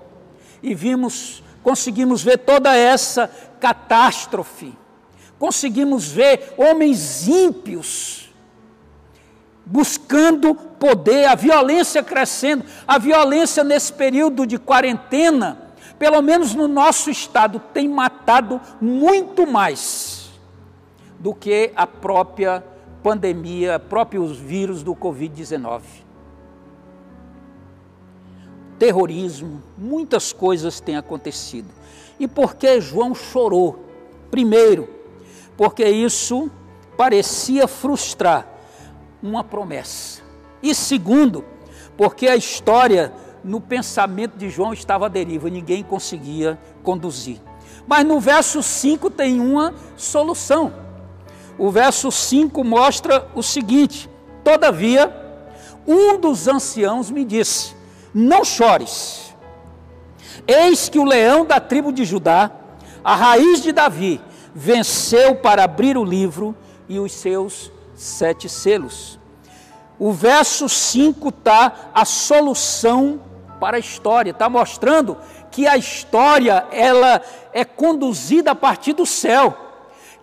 e 0.63 0.75
vimos, 0.75 1.43
conseguimos 1.63 2.23
ver 2.23 2.39
toda 2.39 2.75
essa 2.75 3.29
catástrofe, 3.61 4.73
conseguimos 5.39 6.09
ver 6.09 6.55
homens 6.57 7.29
ímpios 7.29 8.33
buscando 9.65 10.55
poder, 10.83 11.27
a 11.27 11.37
violência 11.37 12.03
crescendo, 12.03 12.65
a 12.89 12.99
violência 12.99 13.63
nesse 13.63 13.93
período 13.93 14.45
de 14.45 14.59
quarentena, 14.59 15.57
pelo 15.97 16.21
menos 16.21 16.57
no 16.57 16.67
nosso 16.67 17.09
estado, 17.09 17.61
tem 17.73 17.89
matado 17.89 18.61
muito 18.81 19.47
mais 19.47 20.29
do 21.21 21.33
que 21.33 21.71
a 21.77 21.87
própria 21.87 22.65
pandemia, 23.01 23.79
próprios 23.79 24.37
vírus 24.37 24.83
do 24.83 24.93
Covid-19. 24.93 25.83
Terrorismo, 28.77 29.63
muitas 29.79 30.33
coisas 30.33 30.81
têm 30.81 30.97
acontecido. 30.97 31.69
E 32.19 32.27
por 32.27 32.57
que 32.57 32.81
João 32.81 33.15
chorou? 33.15 33.85
Primeiro, 34.33 34.89
porque 35.57 35.85
isso 35.85 36.51
parecia 36.97 37.69
frustrar 37.69 38.49
uma 39.23 39.45
promessa. 39.45 40.32
E 40.63 40.75
segundo, 40.75 41.45
porque 41.97 42.29
a 42.29 42.37
história 42.37 43.13
no 43.43 43.61
pensamento 43.61 44.37
de 44.37 44.49
João 44.49 44.73
estava 44.73 45.07
à 45.07 45.09
deriva, 45.09 45.51
ninguém 45.51 45.83
conseguia 45.83 46.59
conduzir. 46.83 47.41
Mas 47.87 48.07
no 48.07 48.21
verso 48.21 48.63
5 48.63 49.11
tem 49.11 49.41
uma 49.41 49.75
solução. 49.97 50.73
O 51.59 51.71
verso 51.71 52.11
5 52.11 52.63
mostra 52.63 53.29
o 53.35 53.43
seguinte: 53.43 54.09
Todavia, 54.45 55.13
um 55.87 56.19
dos 56.19 56.47
anciãos 56.49 57.11
me 57.11 57.25
disse: 57.25 57.75
Não 58.15 58.45
chores. 58.45 59.35
Eis 60.47 60.89
que 60.89 60.99
o 60.99 61.05
leão 61.05 61.45
da 61.45 61.61
tribo 61.61 61.93
de 61.93 62.05
Judá, 62.05 62.51
a 63.05 63.15
raiz 63.15 63.63
de 63.63 63.73
Davi, 63.73 64.21
venceu 64.55 65.37
para 65.37 65.65
abrir 65.65 65.97
o 65.97 66.05
livro 66.05 66.55
e 66.89 66.99
os 66.99 67.13
seus 67.13 67.71
sete 67.95 68.49
selos. 68.49 69.19
O 70.05 70.11
verso 70.11 70.69
5 70.69 71.29
está 71.29 71.91
a 71.95 72.05
solução 72.05 73.21
para 73.61 73.77
a 73.77 73.79
história, 73.79 74.33
está 74.33 74.49
mostrando 74.49 75.17
que 75.49 75.65
a 75.65 75.77
história 75.77 76.67
ela 76.73 77.23
é 77.53 77.65
conduzida 77.65 78.51
a 78.51 78.55
partir 78.57 78.95
do 78.95 79.07
céu, 79.07 79.57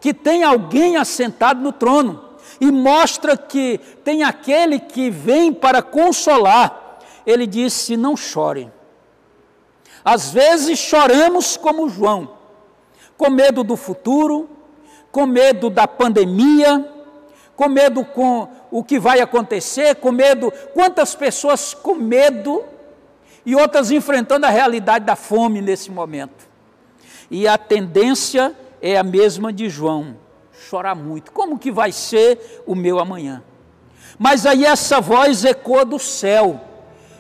que 0.02 0.14
tem 0.14 0.44
alguém 0.44 0.98
assentado 0.98 1.62
no 1.62 1.72
trono 1.72 2.26
e 2.60 2.70
mostra 2.70 3.38
que 3.38 3.78
tem 4.04 4.22
aquele 4.22 4.82
que 4.82 5.10
vem 5.10 5.54
para 5.54 5.82
consolar. 5.82 7.00
Ele 7.26 7.48
disse: 7.48 7.96
Não 7.96 8.18
chore. 8.18 8.70
Às 10.04 10.30
vezes 10.30 10.78
choramos 10.78 11.56
como 11.56 11.88
João, 11.88 12.32
com 13.18 13.30
medo 13.30 13.64
do 13.64 13.78
futuro, 13.78 14.50
com 15.10 15.26
medo 15.26 15.70
da 15.70 15.88
pandemia, 15.88 16.99
com 17.60 17.68
medo 17.68 18.06
com 18.06 18.48
o 18.72 18.82
que 18.82 18.98
vai 18.98 19.20
acontecer, 19.20 19.96
com 19.96 20.14
medo. 20.14 20.50
Quantas 20.74 21.14
pessoas 21.14 21.74
com 21.74 21.94
medo 21.94 22.64
e 23.46 23.54
outras 23.54 23.92
enfrentando 23.92 24.46
a 24.46 24.50
realidade 24.50 25.04
da 25.04 25.18
fome 25.18 25.62
nesse 25.62 25.92
momento. 25.92 26.48
E 27.30 27.46
a 27.50 27.58
tendência 27.58 28.56
é 28.82 28.98
a 28.98 29.04
mesma 29.04 29.52
de 29.52 29.68
João, 29.68 30.16
chorar 30.70 30.96
muito. 30.96 31.34
Como 31.34 31.60
que 31.60 31.70
vai 31.70 31.92
ser 31.92 32.64
o 32.66 32.74
meu 32.74 32.98
amanhã? 32.98 33.44
Mas 34.18 34.46
aí 34.46 34.64
essa 34.64 35.02
voz 35.02 35.44
ecoa 35.44 35.84
do 35.84 36.00
céu, 36.00 36.62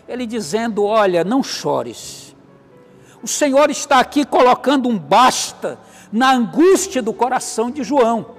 ele 0.07 0.25
dizendo: 0.25 0.85
Olha, 0.85 1.25
não 1.25 1.43
chores. 1.43 2.33
O 3.21 3.27
Senhor 3.27 3.69
está 3.69 3.99
aqui 3.99 4.25
colocando 4.25 4.87
um 4.87 4.97
basta 4.97 5.77
na 6.13 6.31
angústia 6.31 7.01
do 7.01 7.11
coração 7.11 7.69
de 7.69 7.83
João. 7.83 8.38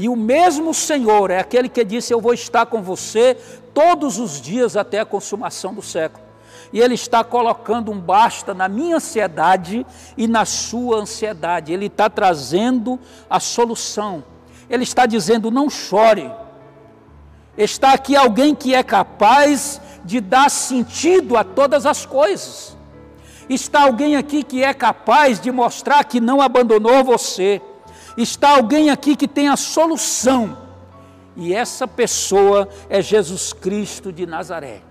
E 0.00 0.08
o 0.08 0.14
mesmo 0.14 0.72
Senhor 0.72 1.28
é 1.28 1.40
aquele 1.40 1.68
que 1.68 1.84
disse: 1.84 2.14
Eu 2.14 2.20
vou 2.20 2.32
estar 2.32 2.66
com 2.66 2.80
você 2.80 3.36
todos 3.74 4.16
os 4.16 4.40
dias 4.40 4.76
até 4.76 5.00
a 5.00 5.04
consumação 5.04 5.74
do 5.74 5.82
século. 5.82 6.22
E 6.72 6.78
Ele 6.78 6.94
está 6.94 7.24
colocando 7.24 7.90
um 7.90 7.98
basta 7.98 8.54
na 8.54 8.68
minha 8.68 8.98
ansiedade 8.98 9.84
e 10.16 10.28
na 10.28 10.44
sua 10.44 10.98
ansiedade. 10.98 11.72
Ele 11.72 11.86
está 11.86 12.08
trazendo 12.08 12.96
a 13.28 13.40
solução. 13.40 14.22
Ele 14.70 14.84
está 14.84 15.04
dizendo: 15.04 15.50
Não 15.50 15.68
chore. 15.68 16.30
Está 17.56 17.92
aqui 17.92 18.14
alguém 18.14 18.54
que 18.54 18.76
é 18.76 18.84
capaz 18.84 19.80
de 20.04 20.20
dar 20.20 20.48
sentido 20.48 21.36
a 21.36 21.42
todas 21.42 21.84
as 21.84 22.06
coisas. 22.06 22.76
Está 23.50 23.82
alguém 23.82 24.14
aqui 24.14 24.44
que 24.44 24.62
é 24.62 24.72
capaz 24.72 25.40
de 25.40 25.50
mostrar 25.50 26.04
que 26.04 26.20
não 26.20 26.40
abandonou 26.40 27.02
você. 27.02 27.60
Está 28.16 28.56
alguém 28.56 28.90
aqui 28.90 29.16
que 29.16 29.28
tem 29.28 29.48
a 29.48 29.56
solução. 29.56 30.56
E 31.36 31.54
essa 31.54 31.86
pessoa 31.86 32.68
é 32.88 33.00
Jesus 33.00 33.52
Cristo 33.52 34.12
de 34.12 34.26
Nazaré. 34.26 34.82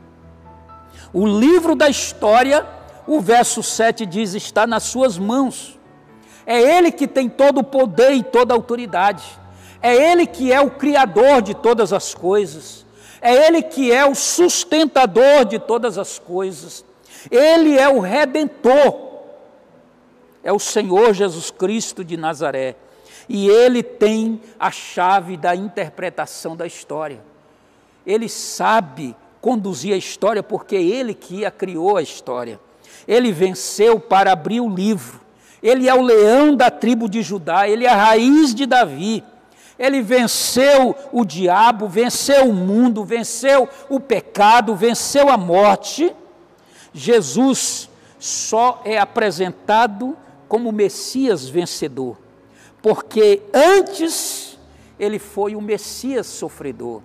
O 1.12 1.26
livro 1.26 1.76
da 1.76 1.90
história, 1.90 2.66
o 3.06 3.20
verso 3.20 3.62
7 3.62 4.06
diz: 4.06 4.34
está 4.34 4.66
nas 4.66 4.84
suas 4.84 5.18
mãos. 5.18 5.78
É 6.46 6.62
Ele 6.62 6.92
que 6.92 7.08
tem 7.08 7.28
todo 7.28 7.60
o 7.60 7.64
poder 7.64 8.14
e 8.14 8.24
toda 8.24 8.54
a 8.54 8.58
autoridade. 8.58 9.24
É 9.82 9.94
Ele 9.94 10.26
que 10.26 10.52
é 10.52 10.62
o 10.62 10.72
Criador 10.72 11.42
de 11.42 11.54
todas 11.54 11.92
as 11.92 12.14
coisas. 12.14 12.86
É 13.22 13.48
Ele 13.48 13.62
que 13.62 13.92
é 13.92 14.06
o 14.06 14.16
sustentador 14.16 15.44
de 15.44 15.60
todas 15.60 15.98
as 15.98 16.18
coisas. 16.18 16.86
Ele 17.30 17.78
é 17.78 17.90
o 17.90 18.00
redentor, 18.00 18.96
é 20.44 20.54
o 20.54 20.60
Senhor 20.60 21.14
Jesus 21.14 21.52
Cristo 21.52 22.04
de 22.04 22.16
Nazaré. 22.16 22.76
E 23.30 23.48
ele 23.50 23.84
tem 23.84 24.42
a 24.60 24.72
chave 24.72 25.36
da 25.36 25.56
interpretação 25.56 26.56
da 26.56 26.66
história. 26.66 27.22
Ele 28.06 28.30
sabe 28.30 29.16
conduzir 29.42 29.94
a 29.94 29.98
história 29.98 30.42
porque 30.42 30.76
ele 30.76 31.14
que 31.14 31.46
a 31.46 31.52
criou 31.52 31.98
a 31.98 32.02
história. 32.02 32.60
Ele 33.08 33.32
venceu 33.32 34.00
para 34.00 34.32
abrir 34.32 34.62
o 34.62 34.70
livro. 34.70 35.20
Ele 35.62 35.90
é 35.90 35.94
o 35.94 36.02
leão 36.02 36.56
da 36.56 36.70
tribo 36.70 37.10
de 37.10 37.22
Judá, 37.22 37.68
ele 37.68 37.86
é 37.86 37.90
a 37.90 37.96
raiz 37.96 38.54
de 38.54 38.66
Davi. 38.66 39.24
Ele 39.78 40.02
venceu 40.02 40.96
o 41.12 41.26
diabo, 41.26 41.88
venceu 41.88 42.50
o 42.50 42.54
mundo, 42.54 43.04
venceu 43.04 43.68
o 43.90 44.00
pecado, 44.00 44.76
venceu 44.76 45.30
a 45.30 45.38
morte 45.38 46.16
Jesus 46.98 47.90
só 48.20 48.82
é 48.84 48.98
apresentado 48.98 50.18
como 50.48 50.72
Messias 50.72 51.48
vencedor, 51.48 52.18
porque 52.88 53.42
antes 53.54 54.58
ele 54.98 55.20
foi 55.20 55.58
o 55.58 55.62
Messias 55.62 56.26
sofredor. 56.26 57.02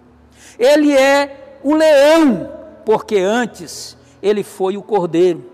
Ele 0.57 0.97
é 0.97 1.59
o 1.61 1.75
leão, 1.75 2.53
porque 2.87 3.19
antes 3.19 3.97
ele 4.23 4.45
foi 4.45 4.77
o 4.77 4.83
cordeiro. 4.85 5.45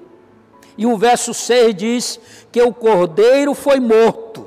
E 0.77 0.85
o 0.85 0.99
verso 0.99 1.33
6 1.33 1.75
diz 1.75 2.21
que 2.53 2.61
o 2.61 2.75
cordeiro 2.75 3.55
foi 3.55 3.81
morto, 3.81 4.47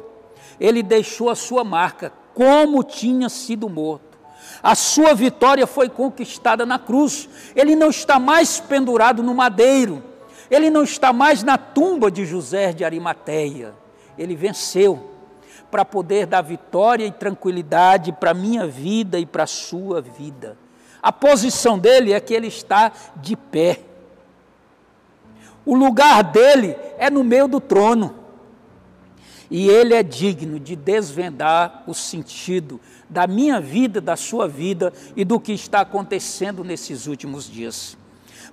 ele 0.59 0.83
deixou 0.83 1.31
a 1.31 1.35
sua 1.35 1.63
marca, 1.63 2.13
como 2.35 2.83
tinha 2.83 3.27
sido 3.27 3.67
morto. 3.67 4.19
A 4.61 4.75
sua 4.75 5.15
vitória 5.15 5.65
foi 5.65 5.89
conquistada 5.89 6.63
na 6.63 6.77
cruz. 6.77 7.27
Ele 7.55 7.75
não 7.75 7.89
está 7.89 8.19
mais 8.19 8.59
pendurado 8.59 9.23
no 9.23 9.33
madeiro. 9.33 10.03
Ele 10.47 10.69
não 10.69 10.83
está 10.83 11.11
mais 11.11 11.41
na 11.41 11.57
tumba 11.57 12.11
de 12.11 12.23
José 12.23 12.71
de 12.71 12.85
Arimateia. 12.85 13.73
Ele 14.15 14.35
venceu 14.35 15.10
para 15.71 15.85
poder 15.85 16.25
dar 16.27 16.41
vitória 16.41 17.05
e 17.05 17.11
tranquilidade 17.11 18.11
para 18.11 18.31
a 18.31 18.35
minha 18.35 18.67
vida 18.67 19.17
e 19.17 19.25
para 19.25 19.43
a 19.43 19.47
sua 19.47 20.01
vida. 20.01 20.57
A 21.01 21.11
posição 21.11 21.79
dele 21.79 22.11
é 22.11 22.19
que 22.19 22.33
ele 22.33 22.47
está 22.47 22.91
de 23.15 23.35
pé. 23.35 23.79
O 25.65 25.75
lugar 25.75 26.23
dele 26.23 26.75
é 26.97 27.09
no 27.09 27.23
meio 27.23 27.47
do 27.47 27.59
trono. 27.59 28.15
E 29.49 29.67
ele 29.67 29.93
é 29.93 30.03
digno 30.03 30.59
de 30.59 30.75
desvendar 30.75 31.83
o 31.87 31.93
sentido 31.93 32.79
da 33.09 33.27
minha 33.27 33.59
vida, 33.59 33.99
da 33.99 34.15
sua 34.15 34.47
vida 34.47 34.93
e 35.15 35.25
do 35.25 35.39
que 35.39 35.51
está 35.51 35.81
acontecendo 35.81 36.63
nesses 36.63 37.07
últimos 37.07 37.49
dias. 37.49 37.97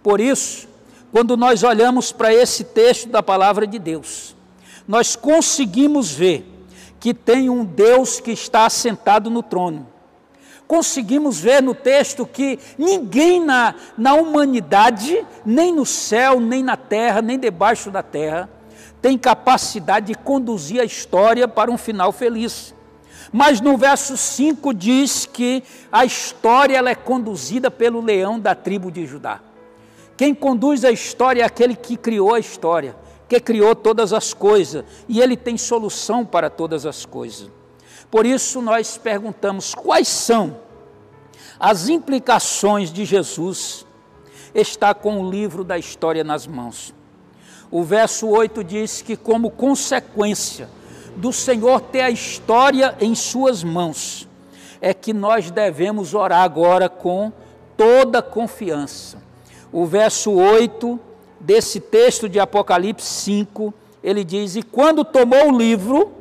Por 0.02 0.20
isso, 0.20 0.66
quando 1.12 1.36
nós 1.36 1.62
olhamos 1.62 2.10
para 2.10 2.34
esse 2.34 2.64
texto 2.64 3.08
da 3.08 3.22
palavra 3.22 3.66
de 3.66 3.78
Deus, 3.78 4.34
nós 4.88 5.14
conseguimos 5.14 6.10
ver 6.10 6.57
que 7.00 7.14
tem 7.14 7.48
um 7.48 7.64
Deus 7.64 8.20
que 8.20 8.32
está 8.32 8.66
assentado 8.66 9.30
no 9.30 9.42
trono. 9.42 9.86
Conseguimos 10.66 11.40
ver 11.40 11.62
no 11.62 11.74
texto 11.74 12.26
que 12.26 12.58
ninguém 12.76 13.42
na, 13.42 13.74
na 13.96 14.14
humanidade, 14.14 15.24
nem 15.44 15.72
no 15.72 15.86
céu, 15.86 16.40
nem 16.40 16.62
na 16.62 16.76
terra, 16.76 17.22
nem 17.22 17.38
debaixo 17.38 17.90
da 17.90 18.02
terra, 18.02 18.50
tem 19.00 19.16
capacidade 19.16 20.08
de 20.08 20.14
conduzir 20.14 20.80
a 20.80 20.84
história 20.84 21.48
para 21.48 21.70
um 21.70 21.78
final 21.78 22.12
feliz. 22.12 22.74
Mas 23.32 23.60
no 23.60 23.76
verso 23.76 24.16
5 24.16 24.74
diz 24.74 25.26
que 25.26 25.62
a 25.92 26.04
história 26.04 26.76
ela 26.76 26.90
é 26.90 26.94
conduzida 26.94 27.70
pelo 27.70 28.00
leão 28.00 28.38
da 28.38 28.54
tribo 28.54 28.90
de 28.90 29.06
Judá. 29.06 29.40
Quem 30.16 30.34
conduz 30.34 30.84
a 30.84 30.90
história 30.90 31.42
é 31.42 31.44
aquele 31.46 31.76
que 31.76 31.96
criou 31.96 32.34
a 32.34 32.40
história, 32.40 32.96
que 33.28 33.38
criou 33.38 33.74
todas 33.74 34.12
as 34.12 34.32
coisas, 34.32 34.84
e 35.08 35.20
ele 35.20 35.36
tem 35.36 35.56
solução 35.58 36.24
para 36.24 36.48
todas 36.48 36.86
as 36.86 37.04
coisas. 37.04 37.50
Por 38.10 38.24
isso 38.24 38.62
nós 38.62 38.96
perguntamos 38.96 39.74
quais 39.74 40.08
são 40.08 40.56
as 41.60 41.88
implicações 41.88 42.90
de 42.90 43.04
Jesus 43.04 43.86
estar 44.54 44.94
com 44.94 45.20
o 45.20 45.30
livro 45.30 45.62
da 45.62 45.76
história 45.76 46.24
nas 46.24 46.46
mãos. 46.46 46.94
O 47.70 47.82
verso 47.82 48.26
8 48.28 48.64
diz 48.64 49.02
que, 49.02 49.14
como 49.14 49.50
consequência 49.50 50.70
do 51.16 51.32
Senhor 51.32 51.80
ter 51.80 52.00
a 52.00 52.10
história 52.10 52.96
em 52.98 53.14
Suas 53.14 53.62
mãos, 53.62 54.26
é 54.80 54.94
que 54.94 55.12
nós 55.12 55.50
devemos 55.50 56.14
orar 56.14 56.42
agora 56.42 56.88
com 56.88 57.30
toda 57.76 58.22
confiança. 58.22 59.18
O 59.70 59.84
verso 59.84 60.32
8 60.32 60.98
desse 61.40 61.80
texto 61.80 62.28
de 62.28 62.40
Apocalipse 62.40 63.06
5, 63.06 63.72
ele 64.02 64.24
diz: 64.24 64.56
E 64.56 64.62
quando 64.62 65.04
tomou 65.04 65.50
o 65.50 65.56
livro, 65.56 66.12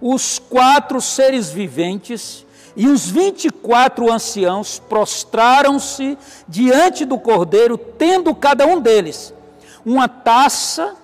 os 0.00 0.38
quatro 0.38 1.00
seres 1.00 1.50
viventes 1.50 2.44
e 2.76 2.88
os 2.88 3.08
vinte 3.08 3.46
e 3.46 3.50
quatro 3.50 4.12
anciãos 4.12 4.78
prostraram-se 4.78 6.18
diante 6.48 7.04
do 7.04 7.18
cordeiro, 7.18 7.78
tendo 7.78 8.34
cada 8.34 8.66
um 8.66 8.80
deles 8.80 9.32
uma 9.84 10.08
taça 10.08 10.96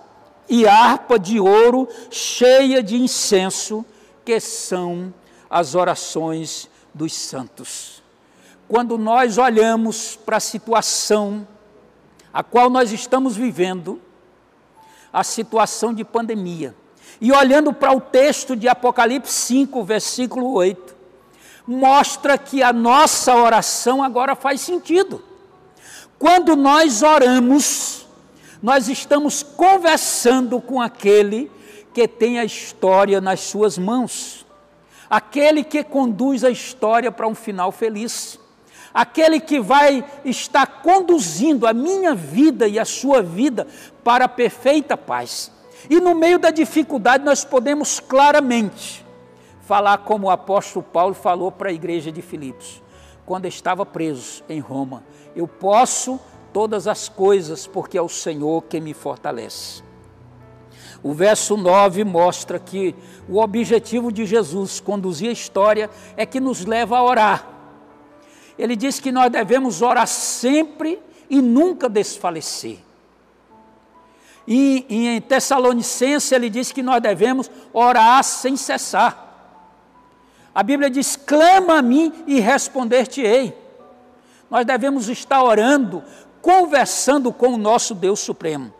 e 0.48 0.66
harpa 0.66 1.18
de 1.18 1.38
ouro 1.38 1.86
cheia 2.10 2.82
de 2.82 2.96
incenso, 2.96 3.84
que 4.24 4.40
são 4.40 5.12
as 5.48 5.74
orações 5.74 6.68
dos 6.94 7.12
santos. 7.12 8.02
Quando 8.66 8.96
nós 8.96 9.36
olhamos 9.36 10.16
para 10.16 10.38
a 10.38 10.40
situação 10.40 11.46
a 12.32 12.42
qual 12.42 12.70
nós 12.70 12.92
estamos 12.92 13.36
vivendo, 13.36 14.00
a 15.12 15.24
situação 15.24 15.92
de 15.92 16.04
pandemia, 16.04 16.74
e 17.20 17.32
olhando 17.32 17.72
para 17.72 17.92
o 17.92 18.00
texto 18.00 18.54
de 18.56 18.68
Apocalipse 18.68 19.32
5, 19.32 19.82
versículo 19.84 20.52
8, 20.52 20.94
mostra 21.66 22.38
que 22.38 22.62
a 22.62 22.72
nossa 22.72 23.34
oração 23.34 24.02
agora 24.02 24.34
faz 24.34 24.60
sentido. 24.60 25.22
Quando 26.18 26.56
nós 26.56 27.02
oramos, 27.02 28.06
nós 28.62 28.88
estamos 28.88 29.42
conversando 29.42 30.60
com 30.60 30.80
aquele 30.80 31.50
que 31.92 32.06
tem 32.06 32.38
a 32.38 32.44
história 32.44 33.20
nas 33.20 33.40
suas 33.40 33.76
mãos, 33.76 34.46
aquele 35.08 35.64
que 35.64 35.82
conduz 35.82 36.44
a 36.44 36.50
história 36.50 37.10
para 37.10 37.26
um 37.26 37.34
final 37.34 37.72
feliz, 37.72 38.38
aquele 38.92 39.40
que 39.40 39.60
vai 39.60 40.04
estar 40.24 40.66
conduzindo 40.82 41.66
a 41.66 41.72
minha 41.72 42.14
vida 42.14 42.66
e 42.66 42.78
a 42.78 42.84
sua 42.84 43.22
vida 43.22 43.66
para 44.02 44.24
a 44.24 44.28
perfeita 44.28 44.96
paz. 44.96 45.52
E 45.88 46.00
no 46.00 46.14
meio 46.14 46.38
da 46.38 46.50
dificuldade, 46.50 47.24
nós 47.24 47.44
podemos 47.44 48.00
claramente 48.00 49.04
falar 49.62 49.98
como 49.98 50.26
o 50.26 50.30
apóstolo 50.30 50.84
Paulo 50.84 51.14
falou 51.14 51.50
para 51.50 51.70
a 51.70 51.72
igreja 51.72 52.10
de 52.10 52.20
Filipos, 52.20 52.82
quando 53.24 53.46
estava 53.46 53.86
preso 53.86 54.42
em 54.48 54.60
Roma: 54.60 55.04
Eu 55.34 55.46
posso 55.46 56.20
todas 56.52 56.86
as 56.86 57.08
coisas, 57.08 57.66
porque 57.66 57.96
é 57.96 58.02
o 58.02 58.08
Senhor 58.08 58.62
que 58.64 58.80
me 58.80 58.92
fortalece. 58.92 59.82
O 61.02 61.14
verso 61.14 61.56
9 61.56 62.04
mostra 62.04 62.58
que 62.58 62.94
o 63.28 63.38
objetivo 63.38 64.12
de 64.12 64.26
Jesus 64.26 64.80
conduzir 64.80 65.30
a 65.30 65.32
história 65.32 65.88
é 66.16 66.26
que 66.26 66.38
nos 66.38 66.66
leva 66.66 66.98
a 66.98 67.02
orar. 67.02 67.49
Ele 68.60 68.76
diz 68.76 69.00
que 69.00 69.10
nós 69.10 69.30
devemos 69.30 69.80
orar 69.80 70.06
sempre 70.06 71.00
e 71.30 71.40
nunca 71.40 71.88
desfalecer. 71.88 72.78
E 74.46 74.84
em 74.90 75.20
Tessalonicense 75.20 76.34
ele 76.34 76.50
diz 76.50 76.70
que 76.70 76.82
nós 76.82 77.00
devemos 77.00 77.50
orar 77.72 78.22
sem 78.22 78.56
cessar. 78.56 79.28
A 80.54 80.62
Bíblia 80.62 80.90
diz: 80.90 81.16
clama 81.16 81.78
a 81.78 81.82
mim 81.82 82.12
e 82.26 82.38
responder-te-ei. 82.38 83.56
Nós 84.50 84.66
devemos 84.66 85.08
estar 85.08 85.42
orando 85.42 86.02
conversando 86.42 87.32
com 87.32 87.54
o 87.54 87.58
nosso 87.58 87.94
Deus 87.94 88.20
Supremo. 88.20 88.74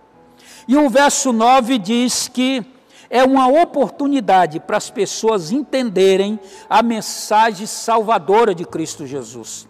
E 0.68 0.76
o 0.76 0.90
verso 0.90 1.32
9 1.32 1.78
diz 1.78 2.28
que 2.28 2.66
é 3.08 3.24
uma 3.24 3.48
oportunidade 3.48 4.60
para 4.60 4.76
as 4.76 4.90
pessoas 4.90 5.50
entenderem 5.50 6.38
a 6.68 6.82
mensagem 6.82 7.66
salvadora 7.66 8.54
de 8.54 8.66
Cristo 8.66 9.06
Jesus. 9.06 9.69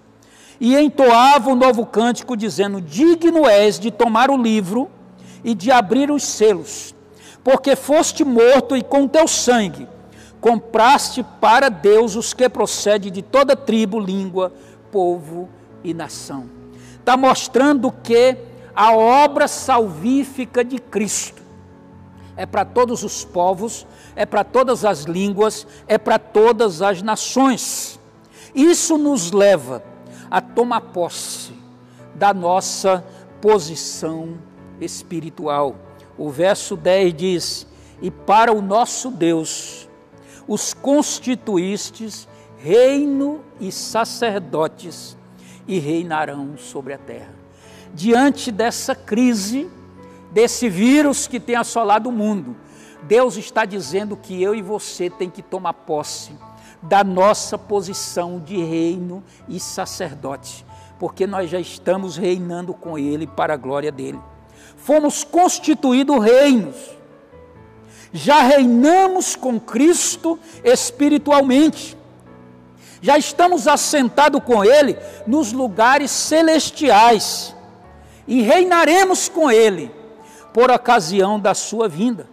E 0.61 0.77
entoava 0.77 1.51
o 1.51 1.57
novo 1.57 1.87
cântico 1.87 2.37
dizendo: 2.37 2.81
Digno 2.81 3.47
és 3.49 3.79
de 3.79 3.91
tomar 3.91 4.31
o 4.31 4.37
livro 4.37 4.91
e 5.43 5.55
de 5.55 5.71
abrir 5.71 6.11
os 6.11 6.23
selos, 6.23 6.95
porque 7.43 7.75
foste 7.75 8.23
morto 8.23 8.77
e 8.77 8.83
com 8.83 9.09
teu 9.09 9.27
sangue 9.27 9.89
compraste 10.41 11.23
para 11.39 11.69
Deus 11.69 12.17
os 12.17 12.33
que 12.33 12.49
procedem 12.49 13.13
de 13.13 13.21
toda 13.21 13.55
tribo, 13.55 14.01
língua, 14.01 14.51
povo 14.91 15.51
e 15.85 15.93
nação 15.93 16.61
está 17.11 17.17
mostrando 17.17 17.91
que 17.91 18.37
a 18.75 18.95
obra 18.95 19.49
salvífica 19.49 20.65
de 20.65 20.79
Cristo 20.79 21.43
é 22.37 22.47
para 22.47 22.65
todos 22.65 23.03
os 23.03 23.25
povos, 23.25 23.85
é 24.15 24.25
para 24.25 24.45
todas 24.45 24.85
as 24.85 25.03
línguas, 25.03 25.67
é 25.89 25.99
para 25.99 26.19
todas 26.19 26.81
as 26.81 27.03
nações. 27.03 27.99
Isso 28.55 28.97
nos 28.97 29.33
leva 29.33 29.83
a 30.31 30.41
tomar 30.41 30.81
posse 30.81 31.53
da 32.15 32.33
nossa 32.33 33.05
posição 33.41 34.39
espiritual. 34.81 35.77
O 36.17 36.31
verso 36.31 36.77
10 36.77 37.15
diz: 37.15 37.67
E 38.01 38.11
para 38.11 38.53
o 38.53 38.63
nosso 38.63 39.11
Deus 39.11 39.89
os 40.47 40.75
constituístes 40.75 42.29
reino 42.59 43.41
e 43.59 43.73
sacerdotes 43.73 45.17
e 45.67 45.79
reinarão 45.79 46.57
sobre 46.59 46.93
a 46.93 46.99
terra. 46.99 47.35
Diante 47.95 48.53
dessa 48.53 48.95
crise, 48.95 49.71
desse 50.31 50.69
vírus 50.69 51.27
que 51.27 51.41
tem 51.41 51.57
assolado 51.57 52.09
o 52.09 52.13
mundo, 52.13 52.55
Deus 53.03 53.37
está 53.37 53.65
dizendo 53.65 54.17
que 54.17 54.43
eu 54.43 54.55
e 54.55 54.61
você 54.61 55.09
tem 55.09 55.31
que 55.31 55.43
tomar 55.43 55.73
posse 55.73 56.33
da 56.83 57.05
nossa 57.05 57.59
posição 57.59 58.39
de 58.39 58.57
reino 58.63 59.23
e 59.49 59.61
sacerdote, 59.61 60.65
porque 60.99 61.27
nós 61.27 61.51
já 61.51 61.61
estamos 61.61 62.17
reinando 62.17 62.73
com 62.75 62.99
Ele 62.99 63.27
para 63.27 63.55
a 63.55 63.57
glória 63.57 63.93
dele. 63.93 64.21
Fomos 64.77 65.23
constituídos 65.25 66.23
reinos, 66.23 66.77
já 68.13 68.43
reinamos 68.43 69.37
com 69.37 69.61
Cristo 69.61 70.39
espiritualmente 70.65 71.99
já 73.03 73.17
estamos 73.17 73.67
assentados 73.67 74.43
com 74.45 74.65
Ele 74.65 74.97
nos 75.27 75.53
lugares 75.53 76.11
celestiais 76.11 77.55
e 78.27 78.43
reinaremos 78.43 79.29
com 79.29 79.51
Ele 79.51 79.91
por 80.53 80.71
ocasião 80.71 81.41
da 81.41 81.55
sua 81.55 81.89
vinda. 81.89 82.29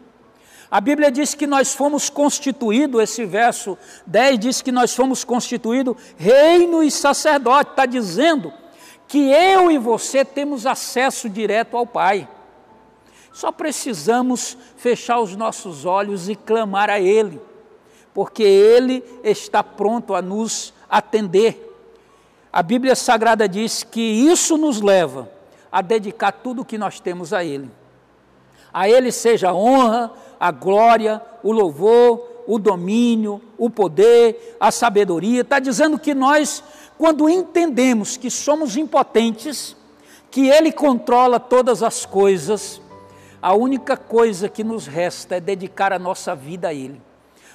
A 0.70 0.82
Bíblia 0.82 1.12
diz 1.12 1.34
que 1.34 1.48
nós 1.48 1.74
fomos 1.74 2.10
constituídos, 2.10 3.02
esse 3.02 3.26
verso 3.26 3.78
10 4.06 4.40
diz 4.40 4.62
que 4.62 4.72
nós 4.72 4.94
fomos 4.94 5.24
constituídos 5.24 5.96
reino 6.18 6.84
e 6.84 6.92
sacerdote, 6.92 7.72
está 7.72 7.86
dizendo 7.86 8.54
que 9.08 9.30
eu 9.30 9.72
e 9.72 9.78
você 9.78 10.26
temos 10.26 10.66
acesso 10.66 11.30
direto 11.30 11.78
ao 11.78 11.88
Pai. 11.88 12.28
Só 13.32 13.52
precisamos 13.52 14.58
fechar 14.76 15.20
os 15.20 15.36
nossos 15.36 15.86
olhos 15.86 16.28
e 16.28 16.36
clamar 16.36 16.90
a 16.90 17.00
Ele 17.00 17.40
porque 18.18 18.42
Ele 18.42 19.04
está 19.24 19.64
pronto 19.64 20.16
a 20.16 20.24
nos 20.24 20.74
atender. 20.90 21.64
A 22.52 22.64
Bíblia 22.64 22.96
Sagrada 22.96 23.48
diz 23.48 23.84
que 23.84 24.02
isso 24.02 24.58
nos 24.58 24.82
leva 24.82 25.30
a 25.72 25.84
dedicar 25.84 26.32
tudo 26.32 26.64
o 26.64 26.66
que 26.66 26.80
nós 26.80 27.00
temos 27.00 27.32
a 27.32 27.46
Ele. 27.46 27.70
A 28.74 28.90
Ele 28.90 29.12
seja 29.12 29.54
honra, 29.54 30.12
a 30.40 30.52
glória, 30.52 31.22
o 31.44 31.52
louvor, 31.52 32.44
o 32.48 32.58
domínio, 32.58 33.42
o 33.58 33.70
poder, 33.70 34.56
a 34.60 34.72
sabedoria. 34.72 35.42
Está 35.42 35.60
dizendo 35.60 36.00
que 36.00 36.14
nós, 36.14 36.64
quando 36.98 37.30
entendemos 37.30 38.18
que 38.18 38.32
somos 38.32 38.78
impotentes, 38.78 39.76
que 40.32 40.50
Ele 40.50 40.72
controla 40.72 41.40
todas 41.40 41.84
as 41.84 42.06
coisas, 42.06 42.82
a 43.42 43.54
única 43.54 43.98
coisa 43.98 44.50
que 44.50 44.64
nos 44.64 44.88
resta 44.88 45.36
é 45.36 45.40
dedicar 45.40 45.94
a 45.94 46.00
nossa 46.00 46.36
vida 46.36 46.70
a 46.70 46.74
Ele. 46.74 47.02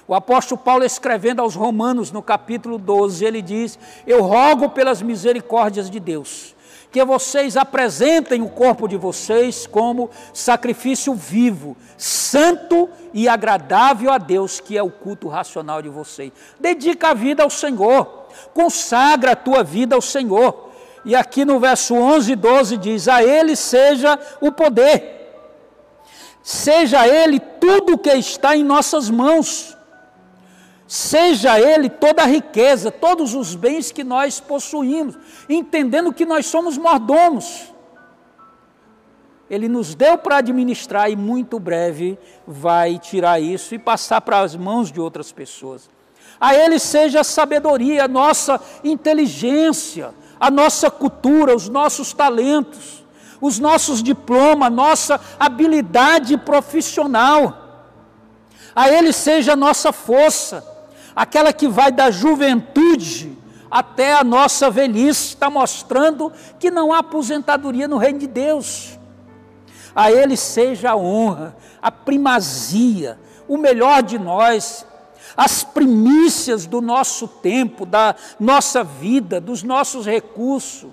O 0.07 0.13
apóstolo 0.13 0.59
Paulo, 0.59 0.83
escrevendo 0.83 1.41
aos 1.41 1.55
Romanos, 1.55 2.11
no 2.11 2.21
capítulo 2.21 2.77
12, 2.77 3.23
ele 3.23 3.41
diz: 3.41 3.79
Eu 4.05 4.21
rogo 4.21 4.69
pelas 4.69 5.01
misericórdias 5.01 5.89
de 5.89 5.99
Deus, 5.99 6.52
que 6.93 7.03
vocês 7.03 7.57
apresentem 7.57 8.43
o 8.43 8.47
corpo 8.47 8.87
de 8.87 8.95
vocês 8.95 9.65
como 9.65 10.11
sacrifício 10.31 11.15
vivo, 11.15 11.75
santo 11.97 12.87
e 13.11 13.27
agradável 13.27 14.11
a 14.11 14.19
Deus, 14.19 14.59
que 14.59 14.77
é 14.77 14.83
o 14.83 14.91
culto 14.91 15.27
racional 15.27 15.81
de 15.81 15.89
vocês. 15.89 16.31
Dedica 16.59 17.09
a 17.09 17.13
vida 17.15 17.41
ao 17.41 17.49
Senhor, 17.49 18.27
consagra 18.53 19.31
a 19.31 19.35
tua 19.35 19.63
vida 19.63 19.95
ao 19.95 20.01
Senhor. 20.01 20.69
E 21.03 21.15
aqui 21.15 21.43
no 21.43 21.59
verso 21.59 21.95
11 21.95 22.31
e 22.31 22.35
12 22.35 22.77
diz: 22.77 23.07
A 23.07 23.23
Ele 23.23 23.55
seja 23.55 24.19
o 24.39 24.51
poder, 24.51 25.33
seja 26.43 27.07
Ele 27.07 27.39
tudo 27.39 27.97
que 27.97 28.13
está 28.13 28.55
em 28.55 28.63
nossas 28.63 29.09
mãos 29.09 29.75
seja 30.93 31.59
ele 31.59 31.89
toda 31.89 32.21
a 32.21 32.27
riqueza, 32.27 32.91
todos 32.91 33.33
os 33.33 33.55
bens 33.55 33.91
que 33.91 34.03
nós 34.03 34.39
possuímos, 34.39 35.17
entendendo 35.49 36.13
que 36.13 36.23
nós 36.23 36.45
somos 36.45 36.77
mordomos. 36.77 37.73
Ele 39.49 39.67
nos 39.67 39.95
deu 39.95 40.19
para 40.19 40.37
administrar 40.37 41.09
e 41.09 41.15
muito 41.15 41.57
breve 41.57 42.15
vai 42.45 42.99
tirar 42.99 43.39
isso 43.39 43.73
e 43.73 43.79
passar 43.79 44.21
para 44.21 44.41
as 44.41 44.55
mãos 44.55 44.91
de 44.91 45.01
outras 45.01 45.31
pessoas. 45.31 45.89
A 46.39 46.53
Ele 46.53 46.77
seja 46.77 47.21
a 47.21 47.23
sabedoria, 47.23 48.05
a 48.05 48.07
nossa 48.07 48.61
inteligência, 48.83 50.13
a 50.39 50.51
nossa 50.51 50.91
cultura, 50.91 51.55
os 51.55 51.67
nossos 51.69 52.13
talentos, 52.13 53.03
os 53.41 53.57
nossos 53.57 54.03
diplomas, 54.03 54.67
a 54.67 54.69
nossa 54.69 55.19
habilidade 55.39 56.37
profissional. 56.37 57.89
A 58.75 58.91
Ele 58.91 59.11
seja 59.11 59.53
a 59.53 59.55
nossa 59.55 59.91
força 59.91 60.71
aquela 61.15 61.53
que 61.53 61.67
vai 61.67 61.91
da 61.91 62.09
juventude 62.11 63.37
até 63.69 64.13
a 64.13 64.23
nossa 64.23 64.69
velhice, 64.69 65.29
está 65.29 65.49
mostrando 65.49 66.31
que 66.59 66.69
não 66.69 66.93
há 66.93 66.99
aposentadoria 66.99 67.87
no 67.87 67.97
reino 67.97 68.19
de 68.19 68.27
Deus. 68.27 68.99
A 69.95 70.11
Ele 70.11 70.37
seja 70.37 70.91
a 70.91 70.95
honra, 70.95 71.55
a 71.81 71.91
primazia, 71.91 73.19
o 73.47 73.57
melhor 73.57 74.03
de 74.03 74.19
nós. 74.19 74.85
as 75.35 75.63
primícias 75.63 76.65
do 76.65 76.81
nosso 76.81 77.27
tempo, 77.27 77.85
da 77.85 78.15
nossa 78.39 78.83
vida, 78.83 79.41
dos 79.41 79.63
nossos 79.63 80.05
recursos. 80.05 80.91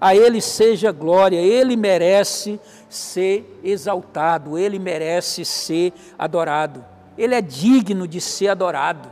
A 0.00 0.14
Ele 0.14 0.40
seja 0.40 0.90
glória, 0.90 1.38
Ele 1.38 1.76
merece 1.76 2.58
ser 2.88 3.60
exaltado, 3.62 4.58
Ele 4.58 4.78
merece 4.78 5.44
ser 5.44 5.92
adorado. 6.18 6.84
Ele 7.16 7.34
é 7.34 7.40
digno 7.40 8.06
de 8.06 8.20
ser 8.20 8.48
adorado. 8.48 9.08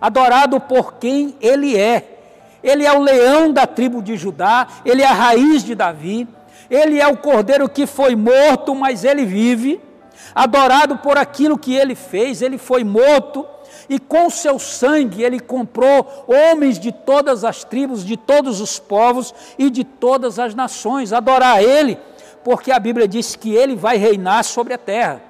Adorado 0.00 0.60
por 0.60 0.94
quem 0.94 1.36
Ele 1.40 1.76
é. 1.76 2.12
Ele 2.62 2.84
é 2.84 2.92
o 2.92 3.02
leão 3.02 3.52
da 3.52 3.66
tribo 3.66 4.02
de 4.02 4.16
Judá, 4.16 4.66
Ele 4.84 5.02
é 5.02 5.06
a 5.06 5.12
raiz 5.12 5.62
de 5.62 5.74
Davi, 5.74 6.26
Ele 6.68 7.00
é 7.00 7.06
o 7.06 7.16
cordeiro 7.16 7.68
que 7.68 7.86
foi 7.86 8.16
morto, 8.16 8.74
mas 8.74 9.04
Ele 9.04 9.24
vive 9.24 9.80
adorado 10.34 10.98
por 10.98 11.16
aquilo 11.16 11.58
que 11.58 11.74
ele 11.74 11.94
fez, 11.94 12.42
ele 12.42 12.58
foi 12.58 12.84
morto 12.84 13.46
e 13.88 13.98
com 13.98 14.28
seu 14.28 14.58
sangue 14.58 15.22
ele 15.22 15.40
comprou 15.40 16.26
homens 16.26 16.78
de 16.78 16.92
todas 16.92 17.44
as 17.44 17.64
tribos, 17.64 18.04
de 18.04 18.16
todos 18.16 18.60
os 18.60 18.78
povos 18.78 19.34
e 19.58 19.70
de 19.70 19.84
todas 19.84 20.38
as 20.38 20.54
nações. 20.54 21.12
Adorar 21.12 21.62
ele, 21.62 21.98
porque 22.44 22.72
a 22.72 22.78
Bíblia 22.78 23.06
diz 23.06 23.36
que 23.36 23.54
ele 23.54 23.76
vai 23.76 23.96
reinar 23.96 24.44
sobre 24.44 24.74
a 24.74 24.78
terra. 24.78 25.22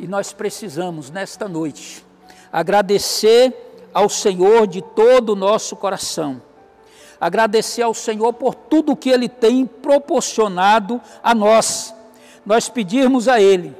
E 0.00 0.06
nós 0.08 0.32
precisamos, 0.32 1.10
nesta 1.10 1.46
noite, 1.46 2.04
agradecer 2.50 3.54
ao 3.92 4.08
Senhor 4.08 4.66
de 4.66 4.80
todo 4.80 5.30
o 5.30 5.36
nosso 5.36 5.76
coração. 5.76 6.40
Agradecer 7.20 7.82
ao 7.82 7.92
Senhor 7.92 8.32
por 8.32 8.54
tudo 8.54 8.96
que 8.96 9.10
Ele 9.10 9.28
tem 9.28 9.66
proporcionado 9.66 11.00
a 11.22 11.34
nós 11.34 11.94
nós 12.44 12.68
pedirmos 12.68 13.28
a 13.28 13.40
Ele 13.40 13.74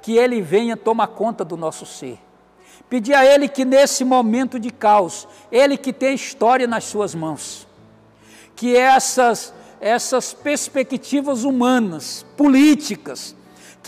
que 0.00 0.16
Ele 0.16 0.40
venha 0.40 0.76
tomar 0.76 1.08
conta 1.08 1.44
do 1.44 1.56
nosso 1.56 1.84
ser. 1.84 2.18
Pedir 2.88 3.14
a 3.14 3.26
Ele 3.26 3.48
que 3.48 3.64
nesse 3.64 4.04
momento 4.04 4.58
de 4.58 4.70
caos, 4.70 5.28
Ele 5.50 5.76
que 5.76 5.92
tem 5.92 6.14
história 6.14 6.66
nas 6.66 6.84
suas 6.84 7.14
mãos, 7.14 7.66
que 8.54 8.76
essas, 8.76 9.52
essas 9.80 10.32
perspectivas 10.32 11.44
humanas, 11.44 12.24
políticas, 12.36 13.34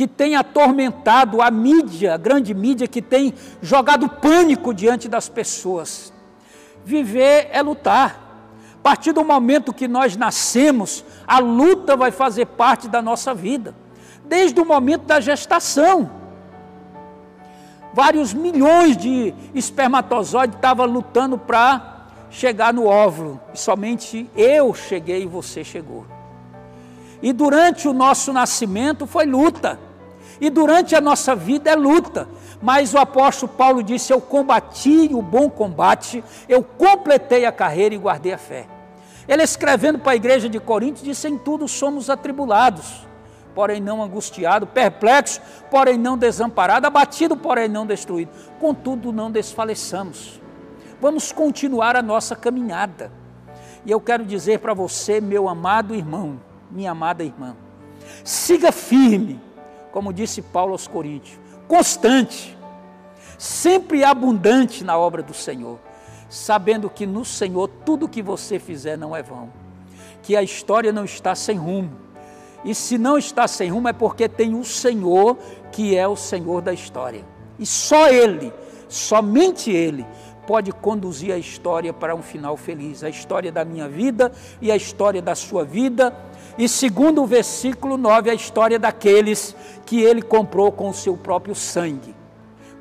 que 0.01 0.07
tem 0.07 0.35
atormentado 0.35 1.43
a 1.43 1.51
mídia, 1.51 2.15
a 2.15 2.17
grande 2.17 2.55
mídia, 2.55 2.89
que 2.89 3.03
tem 3.03 3.35
jogado 3.61 4.09
pânico 4.09 4.73
diante 4.73 5.07
das 5.11 5.29
pessoas. 5.29 6.11
Viver 6.83 7.51
é 7.53 7.61
lutar. 7.61 8.19
A 8.77 8.83
partir 8.83 9.13
do 9.13 9.23
momento 9.23 9.75
que 9.75 9.87
nós 9.87 10.17
nascemos, 10.17 11.05
a 11.27 11.39
luta 11.39 11.99
vai 11.99 12.11
fazer 12.11 12.47
parte 12.47 12.89
da 12.89 13.03
nossa 13.03 13.35
vida 13.35 13.75
desde 14.25 14.59
o 14.59 14.65
momento 14.65 15.03
da 15.03 15.21
gestação. 15.21 16.11
Vários 17.93 18.33
milhões 18.33 18.97
de 18.97 19.35
espermatozoides 19.55 20.57
estavam 20.57 20.87
lutando 20.87 21.37
para 21.37 22.07
chegar 22.31 22.73
no 22.73 22.87
óvulo. 22.87 23.39
Somente 23.53 24.31
eu 24.35 24.73
cheguei 24.73 25.25
e 25.25 25.27
você 25.27 25.63
chegou. 25.63 26.07
E 27.21 27.35
durante 27.35 27.87
o 27.87 27.93
nosso 27.93 28.33
nascimento 28.33 29.07
foi 29.07 29.27
luta. 29.27 29.90
E 30.41 30.49
durante 30.49 30.95
a 30.95 31.01
nossa 31.01 31.35
vida 31.35 31.71
é 31.71 31.75
luta. 31.75 32.29
Mas 32.63 32.95
o 32.95 32.99
apóstolo 32.99 33.53
Paulo 33.53 33.83
disse: 33.83 34.13
Eu 34.13 34.21
combati 34.21 35.11
o 35.13 35.23
bom 35.23 35.49
combate, 35.51 36.25
eu 36.49 36.63
completei 36.63 37.45
a 37.45 37.53
carreira 37.53 37.95
e 37.95 37.99
guardei 37.99 38.33
a 38.33 38.39
fé. 38.39 38.67
Ele 39.29 39.43
escrevendo 39.43 39.99
para 39.99 40.13
a 40.13 40.17
igreja 40.17 40.49
de 40.49 40.59
Corinto, 40.59 41.03
disse: 41.03 41.29
Em 41.29 41.39
tudo 41.39 41.69
somos 41.69 42.09
atribulados 42.09 43.11
porém 43.55 43.81
não 43.81 44.03
angustiado, 44.03 44.67
perplexo, 44.67 45.41
porém 45.71 45.99
não 45.99 46.17
desamparado, 46.17 46.87
abatido, 46.87 47.37
porém 47.37 47.69
não 47.69 47.87
destruído. 47.87 48.31
Contudo, 48.59 49.13
não 49.13 49.31
desfaleçamos. 49.31 50.41
Vamos 51.01 51.33
continuar 51.33 51.97
a 51.97 52.03
nossa 52.03 52.37
caminhada. 52.37 53.13
E 53.85 53.91
eu 53.91 54.01
quero 54.01 54.25
dizer 54.25 54.61
para 54.61 54.75
você, 54.75 55.21
meu 55.21 55.49
amado 55.49 55.95
irmão, 55.95 56.41
minha 56.71 56.91
amada 56.93 57.25
irmã, 57.25 57.57
siga 58.25 58.71
firme, 58.71 59.41
como 59.93 60.13
disse 60.13 60.43
Paulo 60.43 60.73
aos 60.73 60.87
Coríntios, 60.87 61.39
constante, 61.67 62.57
sempre 63.39 64.05
abundante 64.05 64.85
na 64.85 64.99
obra 64.99 65.23
do 65.23 65.35
Senhor, 65.35 65.79
sabendo 66.29 66.89
que 66.91 67.07
no 67.07 67.25
Senhor 67.25 67.69
tudo 67.85 68.09
que 68.09 68.23
você 68.23 68.59
fizer 68.59 68.97
não 68.97 69.15
é 69.15 69.23
vão, 69.23 69.51
que 70.23 70.37
a 70.37 70.43
história 70.43 70.93
não 70.93 71.05
está 71.05 71.35
sem 71.35 71.57
rumo 71.57 72.11
e 72.65 72.75
se 72.75 72.99
não 72.99 73.17
está 73.17 73.49
sem 73.49 73.71
rumo 73.71 73.89
é 73.89 73.93
porque 73.93 74.29
tem 74.29 74.55
o 74.55 74.65
Senhor 74.65 75.37
que 75.73 75.97
é 75.97 76.07
o 76.07 76.17
Senhor 76.17 76.61
da 76.61 76.73
história. 76.73 77.25
E 77.59 77.65
só 77.65 78.09
Ele, 78.09 78.53
somente 78.89 79.71
Ele, 79.71 80.07
pode 80.47 80.73
conduzir 80.73 81.33
a 81.33 81.39
história 81.39 81.93
para 81.93 82.15
um 82.15 82.23
final 82.23 82.57
feliz. 82.57 83.03
A 83.03 83.09
história 83.09 83.51
da 83.51 83.65
minha 83.65 83.89
vida 83.89 84.33
e 84.61 84.71
a 84.71 84.77
história 84.77 85.23
da 85.23 85.35
sua 85.35 85.65
vida. 85.65 86.15
E 86.61 86.69
segundo 86.69 87.23
o 87.23 87.27
versículo 87.27 87.97
9, 87.97 88.29
a 88.29 88.35
história 88.35 88.79
daqueles 88.79 89.57
que 89.87 90.03
Ele 90.03 90.21
comprou 90.21 90.71
com 90.71 90.91
o 90.91 90.95
seu 90.95 91.17
próprio 91.17 91.55
sangue, 91.55 92.15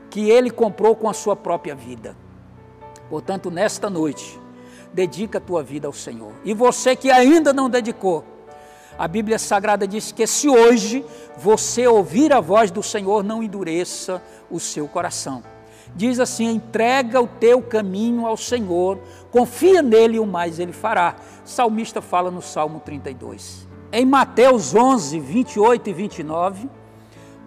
que 0.10 0.30
Ele 0.30 0.50
comprou 0.50 0.98
com 0.98 1.08
a 1.08 1.13
sua 1.13 1.34
própria 1.34 1.74
vida. 1.74 2.13
Portanto, 3.10 3.50
nesta 3.50 3.89
noite, 3.89 4.38
dedica 4.94 5.38
a 5.38 5.42
tua 5.42 5.63
vida 5.63 5.88
ao 5.88 5.94
Senhor. 5.94 6.34
E 6.44 6.54
você 6.54 6.94
que 6.94 7.10
ainda 7.10 7.54
não 7.54 7.70
dedicou, 7.70 8.26
a 8.98 9.08
Bíblia 9.08 9.39
Sagrada 9.39 9.88
diz 9.88 10.12
que 10.12 10.28
se 10.28 10.50
hoje 10.50 11.06
você 11.38 11.88
ouvir 11.88 12.34
a 12.34 12.42
voz 12.42 12.72
do 12.72 12.84
Senhor, 12.84 13.24
não 13.24 13.42
endureça 13.42 14.22
o 14.52 14.60
seu 14.60 14.89
coração. 14.89 15.42
Diz 15.96 16.20
assim: 16.20 16.52
entrega 16.52 17.22
o 17.22 17.28
teu 17.28 17.62
caminho 17.62 18.28
ao 18.28 18.36
Senhor, 18.36 19.00
confia 19.32 19.82
nele 19.82 20.18
e 20.18 20.20
o 20.20 20.26
mais 20.26 20.60
ele 20.60 20.74
fará. 20.74 21.15
O 21.46 21.48
salmista 21.48 22.02
fala 22.02 22.30
no 22.30 22.42
Salmo 22.42 22.82
32. 22.82 23.68
Em 23.91 24.06
Mateus 24.06 24.75
11, 24.75 25.19
28 25.19 25.89
e 25.89 25.93
29, 25.93 26.69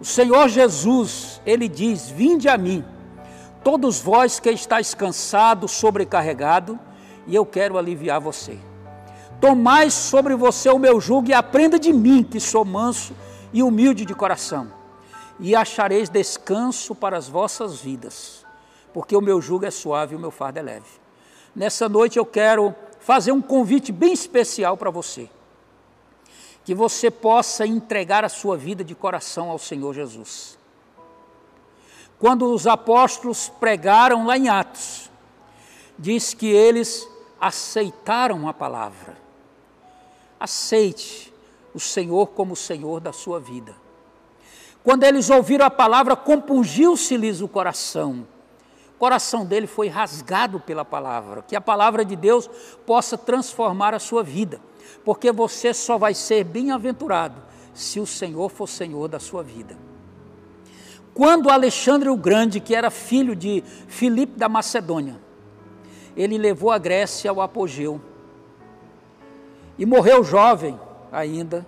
o 0.01 0.03
Senhor 0.03 0.49
Jesus, 0.49 1.41
ele 1.45 1.69
diz: 1.69 2.09
Vinde 2.09 2.49
a 2.49 2.57
mim, 2.57 2.83
todos 3.63 4.01
vós 4.01 4.41
que 4.41 4.49
estáis 4.51 4.93
cansados, 4.93 5.71
sobrecarregados, 5.71 6.77
e 7.25 7.33
eu 7.33 7.45
quero 7.45 7.77
aliviar 7.77 8.19
você. 8.19 8.59
Tomai 9.39 9.89
sobre 9.89 10.35
você 10.35 10.69
o 10.69 10.77
meu 10.77 10.99
jugo 10.99 11.29
e 11.29 11.33
aprenda 11.33 11.79
de 11.79 11.93
mim, 11.93 12.23
que 12.23 12.41
sou 12.41 12.65
manso 12.65 13.15
e 13.53 13.63
humilde 13.63 14.03
de 14.03 14.13
coração, 14.13 14.67
e 15.39 15.55
achareis 15.55 16.09
descanso 16.09 16.93
para 16.93 17.17
as 17.17 17.29
vossas 17.29 17.79
vidas, 17.79 18.45
porque 18.93 19.15
o 19.15 19.21
meu 19.21 19.41
jugo 19.41 19.65
é 19.65 19.71
suave 19.71 20.13
e 20.13 20.17
o 20.17 20.19
meu 20.19 20.31
fardo 20.31 20.59
é 20.59 20.61
leve. 20.61 20.89
Nessa 21.55 21.87
noite 21.87 22.19
eu 22.19 22.25
quero 22.25 22.75
fazer 22.99 23.31
um 23.31 23.41
convite 23.41 23.93
bem 23.93 24.11
especial 24.11 24.75
para 24.75 24.89
você, 24.89 25.29
que 26.63 26.73
você 26.73 27.11
possa 27.11 27.65
entregar 27.65 28.23
a 28.23 28.29
sua 28.29 28.55
vida 28.55 28.83
de 28.83 28.95
coração 28.95 29.49
ao 29.49 29.59
Senhor 29.59 29.93
Jesus. 29.93 30.57
Quando 32.19 32.53
os 32.53 32.67
apóstolos 32.67 33.49
pregaram 33.59 34.25
lá 34.25 34.37
em 34.37 34.47
Atos, 34.47 35.09
diz 35.97 36.33
que 36.33 36.47
eles 36.47 37.07
aceitaram 37.39 38.47
a 38.47 38.53
palavra 38.53 39.23
aceite 40.43 41.33
o 41.73 41.79
Senhor 41.79 42.27
como 42.27 42.51
o 42.51 42.57
Senhor 42.57 42.99
da 42.99 43.13
sua 43.13 43.39
vida. 43.39 43.73
Quando 44.83 45.03
eles 45.05 45.29
ouviram 45.29 45.65
a 45.65 45.69
palavra, 45.69 46.17
compungiu-se-lhes 46.17 47.39
o 47.39 47.47
coração. 47.47 48.27
O 48.95 48.99
coração 48.99 49.45
dele 49.45 49.65
foi 49.65 49.87
rasgado 49.87 50.59
pela 50.59 50.83
palavra. 50.83 51.41
Que 51.41 51.55
a 51.55 51.61
palavra 51.61 52.03
de 52.03 52.17
Deus 52.17 52.49
possa 52.85 53.17
transformar 53.17 53.93
a 53.93 53.99
sua 53.99 54.21
vida, 54.21 54.59
porque 55.03 55.31
você 55.31 55.73
só 55.73 55.97
vai 55.97 56.13
ser 56.13 56.43
bem-aventurado 56.43 57.41
se 57.73 57.99
o 57.99 58.05
Senhor 58.05 58.49
for 58.49 58.67
Senhor 58.67 59.07
da 59.07 59.19
sua 59.19 59.43
vida. 59.43 59.77
Quando 61.13 61.49
Alexandre 61.49 62.09
o 62.09 62.17
Grande, 62.17 62.59
que 62.59 62.73
era 62.73 62.89
filho 62.89 63.35
de 63.35 63.63
Filipe 63.87 64.37
da 64.37 64.49
Macedônia, 64.49 65.19
ele 66.15 66.37
levou 66.37 66.71
a 66.71 66.77
Grécia 66.77 67.29
ao 67.29 67.41
apogeu 67.41 68.01
e 69.77 69.85
morreu 69.85 70.23
jovem 70.23 70.79
ainda, 71.11 71.65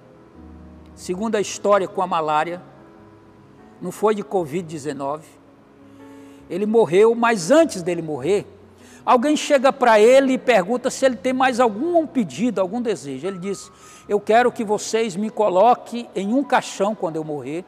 segundo 0.96 1.36
a 1.36 1.42
história 1.42 1.88
com 1.88 2.02
a 2.02 2.08
malária, 2.08 2.62
não 3.82 3.92
foi 3.92 4.16
de 4.16 4.24
Covid-19. 4.24 5.22
Ele 6.50 6.66
morreu, 6.66 7.14
mas 7.16 7.52
antes 7.52 7.82
dele 7.82 8.02
morrer, 8.02 8.46
alguém 9.06 9.38
chega 9.38 9.72
para 9.72 10.00
ele 10.00 10.34
e 10.34 10.38
pergunta 10.38 10.90
se 10.90 11.06
ele 11.06 11.16
tem 11.16 11.34
mais 11.34 11.60
algum 11.60 12.06
pedido, 12.08 12.60
algum 12.60 12.82
desejo. 12.82 13.28
Ele 13.28 13.40
diz: 13.40 13.72
Eu 14.10 14.20
quero 14.20 14.52
que 14.52 14.64
vocês 14.64 15.16
me 15.16 15.30
coloquem 15.30 16.10
em 16.16 16.34
um 16.34 16.44
caixão 16.44 16.96
quando 16.96 17.18
eu 17.18 17.24
morrer, 17.24 17.64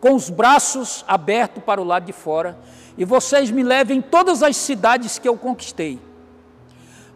com 0.00 0.14
os 0.14 0.30
braços 0.30 1.04
abertos 1.06 1.62
para 1.62 1.80
o 1.80 1.84
lado 1.84 2.06
de 2.06 2.12
fora, 2.12 2.58
e 2.96 3.04
vocês 3.04 3.50
me 3.50 3.62
levem 3.62 3.98
em 3.98 4.02
todas 4.02 4.42
as 4.42 4.56
cidades 4.56 5.18
que 5.18 5.28
eu 5.28 5.36
conquistei 5.36 6.00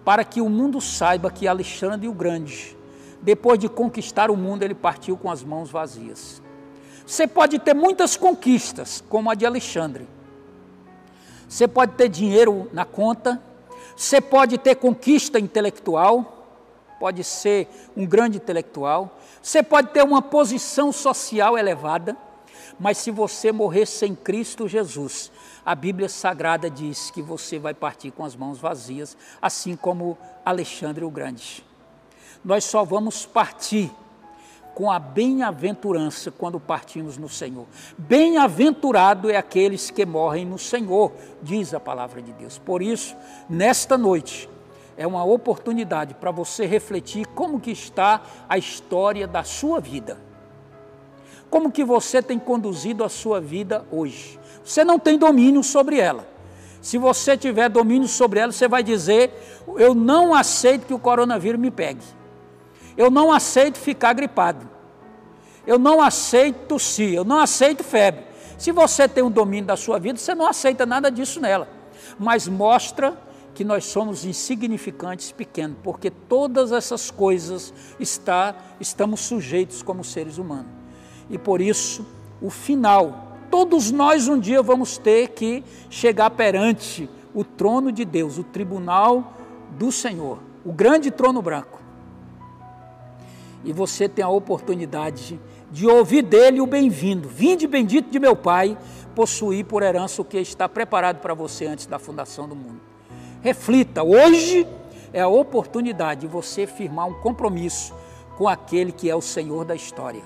para 0.05 0.25
que 0.25 0.41
o 0.41 0.49
mundo 0.49 0.81
saiba 0.81 1.31
que 1.31 1.47
Alexandre 1.47 2.09
o 2.09 2.13
Grande, 2.13 2.77
depois 3.21 3.59
de 3.59 3.69
conquistar 3.69 4.31
o 4.31 4.37
mundo, 4.37 4.63
ele 4.63 4.75
partiu 4.75 5.17
com 5.17 5.31
as 5.31 5.45
mãos 5.45 5.71
vazias. 5.71 6.43
Você 7.07 7.27
pode 7.27 7.59
ter 7.59 7.75
muitas 7.75 8.17
conquistas, 8.17 9.03
como 9.09 9.31
a 9.31 9.35
de 9.35 9.47
Alexandre, 9.47 10.09
você 11.49 11.69
pode 11.69 11.93
ter 11.93 12.09
dinheiro 12.09 12.69
na 12.73 12.85
conta, 12.85 13.41
você 13.97 14.21
pode 14.21 14.59
ter 14.59 14.77
conquista 14.77 15.39
intelectual, 15.39 16.47
pode 16.99 17.25
ser 17.25 17.69
um 17.97 18.07
grande 18.07 18.37
intelectual, 18.37 19.19
você 19.43 19.63
pode 19.63 19.89
ter 19.89 20.03
uma 20.03 20.23
posição 20.23 20.93
social 20.93 21.59
elevada, 21.59 22.17
mas 22.79 22.99
se 22.99 23.11
você 23.11 23.53
morrer 23.53 23.87
sem 23.87 24.15
Cristo 24.15 24.69
Jesus, 24.69 25.31
a 25.65 25.75
Bíblia 25.75 26.09
Sagrada 26.09 26.71
diz 26.71 27.11
que 27.11 27.23
você 27.23 27.59
vai 27.59 27.75
partir 27.75 28.11
com 28.11 28.25
as 28.25 28.35
mãos 28.35 28.59
vazias, 28.59 29.17
assim 29.41 29.77
como 29.77 30.17
Alexandre 30.45 31.05
o 31.05 31.11
Grande. 31.11 31.65
Nós 32.45 32.65
só 32.65 32.85
vamos 32.85 33.25
partir 33.25 33.91
com 34.75 34.91
a 34.91 34.99
bem-aventurança 34.99 36.31
quando 36.31 36.59
partimos 36.59 37.19
no 37.19 37.29
Senhor. 37.29 37.67
Bem-aventurado 37.97 39.31
é 39.31 39.37
aqueles 39.37 39.91
que 39.91 40.07
morrem 40.07 40.45
no 40.45 40.59
Senhor, 40.59 41.13
diz 41.43 41.75
a 41.75 41.81
palavra 41.81 42.23
de 42.23 42.33
Deus. 42.33 42.59
Por 42.59 42.83
isso, 42.83 43.17
nesta 43.49 43.99
noite, 43.99 44.49
é 44.97 45.07
uma 45.07 45.25
oportunidade 45.25 46.15
para 46.15 46.31
você 46.31 46.67
refletir 46.67 47.27
como 47.27 47.61
que 47.61 47.71
está 47.71 48.23
a 48.49 48.59
história 48.59 49.27
da 49.27 49.45
sua 49.45 49.81
vida. 49.81 50.19
Como 51.51 51.71
que 51.71 51.85
você 51.85 52.23
tem 52.23 52.39
conduzido 52.39 53.05
a 53.05 53.09
sua 53.09 53.41
vida 53.41 53.85
hoje? 53.91 54.39
Você 54.65 54.85
não 54.85 54.99
tem 54.99 55.19
domínio 55.19 55.63
sobre 55.63 55.99
ela. 55.99 56.27
Se 56.81 56.99
você 56.99 57.37
tiver 57.37 57.69
domínio 57.69 58.09
sobre 58.09 58.41
ela, 58.41 58.51
você 58.51 58.67
vai 58.67 58.83
dizer: 58.83 59.31
Eu 59.77 59.95
não 59.95 60.35
aceito 60.35 60.87
que 60.87 60.95
o 60.95 60.99
coronavírus 60.99 61.61
me 61.61 61.71
pegue. 61.71 62.03
Eu 62.97 63.11
não 63.11 63.33
aceito 63.33 63.79
ficar 63.79 64.13
gripado. 64.13 64.69
Eu 65.67 65.79
não 65.79 66.01
aceito 66.01 66.67
tossir. 66.67 67.15
Eu 67.15 67.25
não 67.25 67.39
aceito 67.39 67.83
febre. 67.83 68.25
Se 68.59 68.71
você 68.71 69.09
tem 69.09 69.23
o 69.23 69.27
um 69.27 69.31
domínio 69.31 69.67
da 69.67 69.77
sua 69.77 69.99
vida, 69.99 70.19
você 70.19 70.35
não 70.35 70.47
aceita 70.47 70.87
nada 70.87 71.11
disso 71.11 71.41
nela. 71.41 71.69
Mas 72.19 72.47
mostra 72.47 73.17
que 73.55 73.65
nós 73.65 73.85
somos 73.85 74.25
insignificantes, 74.25 75.31
pequenos, 75.31 75.77
porque 75.83 76.11
todas 76.11 76.73
essas 76.73 77.11
coisas 77.11 77.73
está, 78.01 78.55
estamos 78.81 79.21
sujeitos 79.21 79.83
como 79.83 80.03
seres 80.03 80.39
humanos. 80.39 80.71
E 81.29 81.37
por 81.37 81.61
isso, 81.61 82.07
o 82.41 82.51
final, 82.51 83.37
todos 83.51 83.91
nós 83.91 84.27
um 84.27 84.39
dia 84.39 84.63
vamos 84.63 84.97
ter 84.97 85.29
que 85.31 85.63
chegar 85.91 86.31
perante 86.31 87.11
o 87.35 87.45
trono 87.45 87.93
de 87.93 88.05
Deus, 88.05 88.39
o 88.39 88.45
tribunal 88.45 89.35
do 89.79 89.93
Senhor, 89.93 90.39
o 90.65 90.73
grande 90.73 91.11
trono 91.11 91.43
branco 91.43 91.82
e 93.65 93.73
você 93.73 94.09
tem 94.09 94.25
a 94.25 94.29
oportunidade 94.29 95.41
de 95.71 95.87
ouvir 95.87 96.23
dele 96.23 96.61
o 96.61 96.67
bem-vindo. 96.67 97.29
Vinde 97.29 97.67
bendito 97.67 98.11
de 98.11 98.19
meu 98.19 98.37
Pai, 98.37 98.77
possuir 99.15 99.65
por 99.65 99.83
herança 99.83 100.21
o 100.21 100.25
que 100.25 100.39
está 100.39 100.69
preparado 100.69 101.21
para 101.21 101.35
você 101.35 101.67
antes 101.67 101.87
da 101.87 101.99
fundação 101.99 102.49
do 102.49 102.57
mundo. 102.57 102.81
Reflita, 103.41 104.03
hoje 104.03 104.67
é 105.13 105.21
a 105.21 105.29
oportunidade 105.29 106.23
de 106.23 106.27
você 106.27 106.67
firmar 106.67 107.07
um 107.07 107.15
compromisso 107.15 107.95
com 108.37 108.49
aquele 108.49 108.93
que 108.93 109.09
é 109.09 109.17
o 109.17 109.21
Senhor 109.21 109.65
da 109.65 109.75
história. 109.75 110.23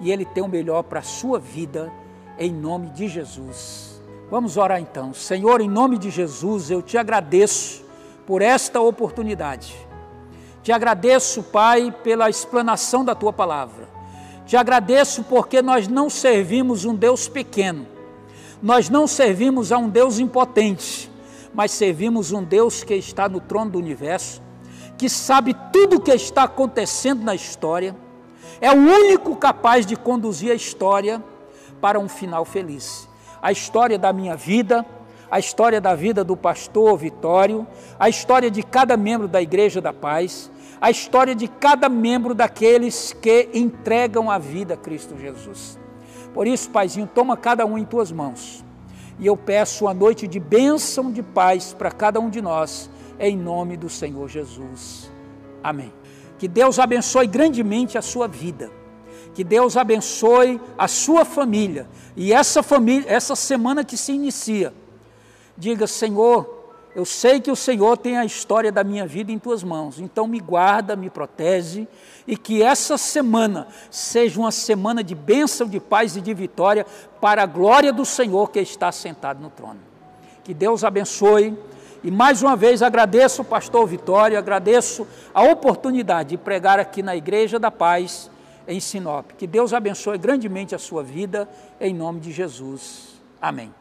E 0.00 0.10
ele 0.10 0.24
tem 0.24 0.42
o 0.42 0.48
melhor 0.48 0.82
para 0.82 1.00
a 1.00 1.02
sua 1.02 1.38
vida, 1.38 1.92
em 2.38 2.52
nome 2.52 2.90
de 2.90 3.06
Jesus. 3.08 4.02
Vamos 4.30 4.56
orar 4.56 4.80
então. 4.80 5.14
Senhor, 5.14 5.60
em 5.60 5.68
nome 5.68 5.98
de 5.98 6.10
Jesus, 6.10 6.70
eu 6.70 6.82
te 6.82 6.98
agradeço 6.98 7.84
por 8.26 8.42
esta 8.42 8.80
oportunidade 8.80 9.83
te 10.64 10.72
agradeço, 10.72 11.42
Pai, 11.42 11.94
pela 12.02 12.30
explanação 12.30 13.04
da 13.04 13.14
tua 13.14 13.34
palavra. 13.34 13.86
Te 14.46 14.56
agradeço 14.56 15.22
porque 15.24 15.60
nós 15.60 15.86
não 15.88 16.08
servimos 16.08 16.86
um 16.86 16.94
Deus 16.94 17.28
pequeno, 17.28 17.86
nós 18.62 18.88
não 18.88 19.06
servimos 19.06 19.70
a 19.70 19.76
um 19.76 19.90
Deus 19.90 20.18
impotente, 20.18 21.10
mas 21.52 21.70
servimos 21.70 22.32
um 22.32 22.42
Deus 22.42 22.82
que 22.82 22.94
está 22.94 23.28
no 23.28 23.40
trono 23.40 23.72
do 23.72 23.78
universo, 23.78 24.40
que 24.96 25.06
sabe 25.06 25.54
tudo 25.70 25.96
o 25.96 26.00
que 26.00 26.12
está 26.12 26.44
acontecendo 26.44 27.22
na 27.22 27.34
história, 27.34 27.94
é 28.58 28.70
o 28.70 28.74
único 28.74 29.36
capaz 29.36 29.84
de 29.84 29.96
conduzir 29.96 30.50
a 30.50 30.54
história 30.54 31.22
para 31.78 32.00
um 32.00 32.08
final 32.08 32.46
feliz. 32.46 33.06
A 33.42 33.52
história 33.52 33.98
da 33.98 34.14
minha 34.14 34.34
vida, 34.34 34.86
a 35.30 35.38
história 35.38 35.78
da 35.78 35.94
vida 35.94 36.24
do 36.24 36.34
pastor 36.34 36.96
Vitório, 36.96 37.66
a 37.98 38.08
história 38.08 38.50
de 38.50 38.62
cada 38.62 38.96
membro 38.96 39.28
da 39.28 39.42
Igreja 39.42 39.78
da 39.78 39.92
Paz, 39.92 40.50
a 40.84 40.90
história 40.90 41.34
de 41.34 41.48
cada 41.48 41.88
membro 41.88 42.34
daqueles 42.34 43.16
que 43.18 43.48
entregam 43.54 44.30
a 44.30 44.36
vida 44.36 44.74
a 44.74 44.76
Cristo 44.76 45.16
Jesus. 45.18 45.78
Por 46.34 46.46
isso, 46.46 46.68
Paizinho, 46.68 47.06
toma 47.06 47.38
cada 47.38 47.64
um 47.64 47.78
em 47.78 47.86
tuas 47.86 48.12
mãos. 48.12 48.62
E 49.18 49.26
eu 49.26 49.34
peço 49.34 49.88
a 49.88 49.94
noite 49.94 50.28
de 50.28 50.38
bênção 50.38 51.10
de 51.10 51.22
paz 51.22 51.72
para 51.72 51.90
cada 51.90 52.20
um 52.20 52.28
de 52.28 52.42
nós, 52.42 52.90
em 53.18 53.34
nome 53.34 53.78
do 53.78 53.88
Senhor 53.88 54.28
Jesus. 54.28 55.10
Amém. 55.62 55.90
Que 56.38 56.46
Deus 56.46 56.78
abençoe 56.78 57.26
grandemente 57.26 57.96
a 57.96 58.02
sua 58.02 58.28
vida. 58.28 58.70
Que 59.32 59.42
Deus 59.42 59.78
abençoe 59.78 60.60
a 60.76 60.86
sua 60.86 61.24
família. 61.24 61.88
E 62.14 62.30
essa 62.30 62.62
família, 62.62 63.10
essa 63.10 63.34
semana 63.34 63.84
que 63.84 63.96
se 63.96 64.12
inicia, 64.12 64.74
diga: 65.56 65.86
Senhor, 65.86 66.53
eu 66.94 67.04
sei 67.04 67.40
que 67.40 67.50
o 67.50 67.56
Senhor 67.56 67.96
tem 67.96 68.16
a 68.16 68.24
história 68.24 68.70
da 68.70 68.84
minha 68.84 69.04
vida 69.06 69.32
em 69.32 69.38
tuas 69.38 69.64
mãos, 69.64 69.98
então 69.98 70.28
me 70.28 70.38
guarda, 70.38 70.94
me 70.94 71.10
protege 71.10 71.88
e 72.26 72.36
que 72.36 72.62
essa 72.62 72.96
semana 72.96 73.66
seja 73.90 74.38
uma 74.38 74.52
semana 74.52 75.02
de 75.02 75.14
bênção, 75.14 75.66
de 75.66 75.80
paz 75.80 76.16
e 76.16 76.20
de 76.20 76.32
vitória 76.32 76.86
para 77.20 77.42
a 77.42 77.46
glória 77.46 77.92
do 77.92 78.04
Senhor 78.04 78.50
que 78.50 78.60
está 78.60 78.92
sentado 78.92 79.40
no 79.42 79.50
trono. 79.50 79.80
Que 80.44 80.54
Deus 80.54 80.84
abençoe 80.84 81.58
e 82.04 82.10
mais 82.10 82.42
uma 82.42 82.54
vez 82.54 82.80
agradeço 82.80 83.42
o 83.42 83.44
pastor 83.44 83.86
Vitório, 83.88 84.38
agradeço 84.38 85.06
a 85.32 85.42
oportunidade 85.42 86.30
de 86.30 86.36
pregar 86.36 86.78
aqui 86.78 87.02
na 87.02 87.16
Igreja 87.16 87.58
da 87.58 87.70
Paz 87.70 88.30
em 88.68 88.78
Sinop. 88.78 89.32
Que 89.36 89.46
Deus 89.46 89.72
abençoe 89.72 90.16
grandemente 90.16 90.74
a 90.74 90.78
sua 90.78 91.02
vida 91.02 91.48
em 91.80 91.92
nome 91.92 92.20
de 92.20 92.30
Jesus. 92.30 93.20
Amém. 93.40 93.72